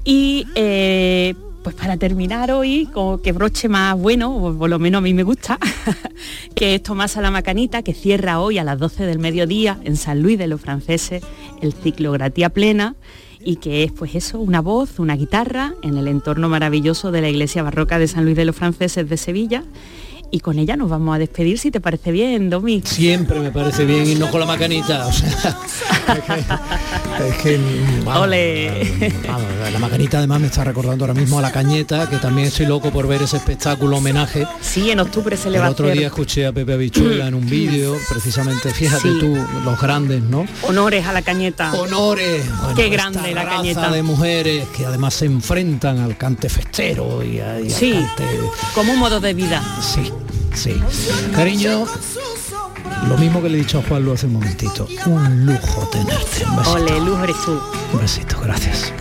[0.04, 5.00] Y eh, pues para terminar hoy, como que broche más bueno, o por lo menos
[5.00, 5.58] a mí me gusta,
[6.56, 9.96] que es Tomás a la Macanita, que cierra hoy a las 12 del mediodía en
[9.96, 11.24] San Luis de los Franceses
[11.62, 12.96] el ciclo Gratía Plena
[13.40, 17.30] y que es pues eso, una voz, una guitarra en el entorno maravilloso de la
[17.30, 19.64] iglesia barroca de San Luis de los Franceses de Sevilla.
[20.36, 22.82] Y con ella nos vamos a despedir, si te parece bien, Domi.
[22.84, 25.06] Siempre me parece bien y no con la macanita.
[25.06, 25.30] O sea,
[27.28, 27.60] es que,
[28.04, 28.28] vamos,
[29.28, 32.66] vamos, la macanita además me está recordando ahora mismo a la cañeta, que también estoy
[32.66, 34.48] loco por ver ese espectáculo homenaje.
[34.60, 37.28] Sí, en octubre se le El va a otro hacer día escuché a Pepe Habichuela
[37.28, 39.18] en un vídeo, precisamente, fíjate Sí.
[39.20, 40.48] tú, los grandes, ¿no?
[40.64, 41.72] honores a la cañeta.
[41.74, 42.44] Honores.
[42.60, 43.92] Bueno, Qué esta grande la raza cañeta.
[43.92, 48.24] de mujeres que además se enfrentan al cante festero y, a- y al Sí, cante
[48.74, 49.62] como un modo de vida.
[49.80, 50.12] Sí,
[50.54, 50.82] sí.
[51.36, 51.86] Cariño,
[53.08, 54.88] lo mismo que le he dicho a Juan Lu hace un momentito.
[55.06, 56.46] Un lujo tenerte.
[56.46, 56.72] Un besito.
[56.74, 57.60] Ole, luz eres tú.
[57.94, 58.94] Un besito, gracias.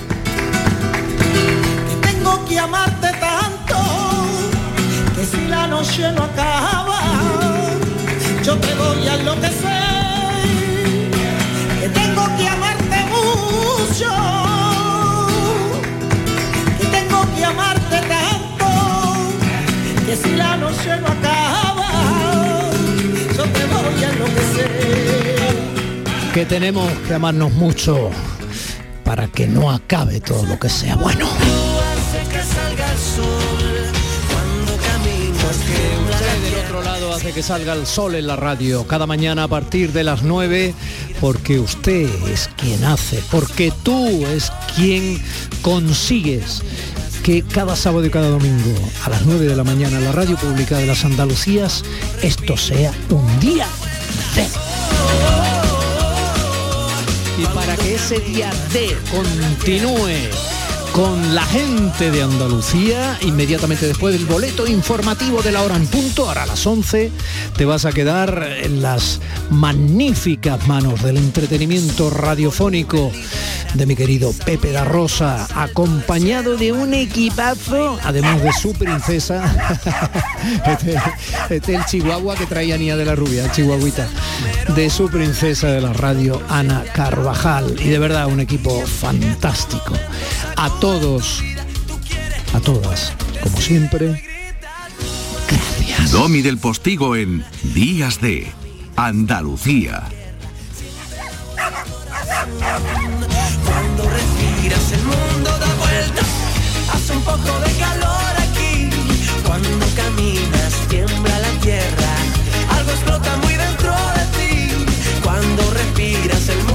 [2.03, 3.77] Tengo que amarte tanto
[5.15, 7.01] que si la noche no acaba,
[8.45, 9.83] yo te voy a enloquecer.
[11.81, 14.09] Que tengo que amarte mucho,
[20.13, 21.89] que si la noche no acaba,
[23.35, 24.71] yo te voy a enloquecer.
[26.35, 28.11] Que tenemos que amarnos mucho
[29.05, 31.27] para que no acabe todo lo que sea bueno.
[31.27, 33.93] Hace que salga el sol
[34.33, 35.57] cuando caminas
[36.11, 39.49] Usted del otro lado hace que salga el sol en la radio cada mañana a
[39.49, 40.75] partir de las 9
[41.23, 45.23] porque usted es quien hace, porque tú es quien
[45.63, 46.63] consigues
[47.23, 50.77] que cada sábado y cada domingo a las 9 de la mañana la radio pública
[50.79, 51.85] de las Andalucías
[52.21, 53.67] esto sea un día
[54.35, 54.47] de.
[57.41, 60.31] Y para que ese día de continúe
[60.93, 66.29] con la gente de Andalucía, inmediatamente después del boleto informativo de la hora en punto,
[66.29, 67.11] ahora a las 11,
[67.57, 69.21] te vas a quedar en las
[69.51, 73.11] magníficas manos del entretenimiento radiofónico
[73.75, 79.45] de mi querido Pepe da Rosa, acompañado de un equipazo, además de su princesa,
[80.67, 80.97] este,
[81.51, 84.09] este es el chihuahua que traía Nia de la Rubia, chihuahuita,
[84.75, 89.95] de su princesa de la radio, Ana Carvajal, y de verdad un equipo fantástico.
[90.57, 91.43] A todos,
[92.53, 93.13] a todas,
[93.43, 94.23] como siempre,
[96.11, 97.45] Domi del Postigo en
[97.75, 98.53] Días de
[98.97, 100.03] Andalucía.
[107.25, 108.91] Poco de calor aquí.
[109.47, 112.13] Cuando caminas tiembla la tierra,
[112.77, 114.87] algo explota muy dentro de ti.
[115.23, 116.72] Cuando respiras el mundo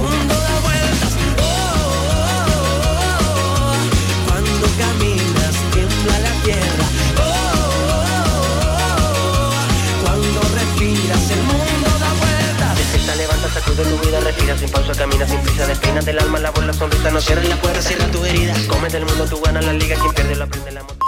[13.48, 16.66] Levanta, sacude tu vida, respira sin pausa, camina sin prisa, despina del alma, la voz,
[16.66, 18.54] la sonrisa, no cierres la puerta, cierra tu herida.
[18.68, 21.07] Come del mundo, tú ganas la liga, quien pierde lo aprende la moto.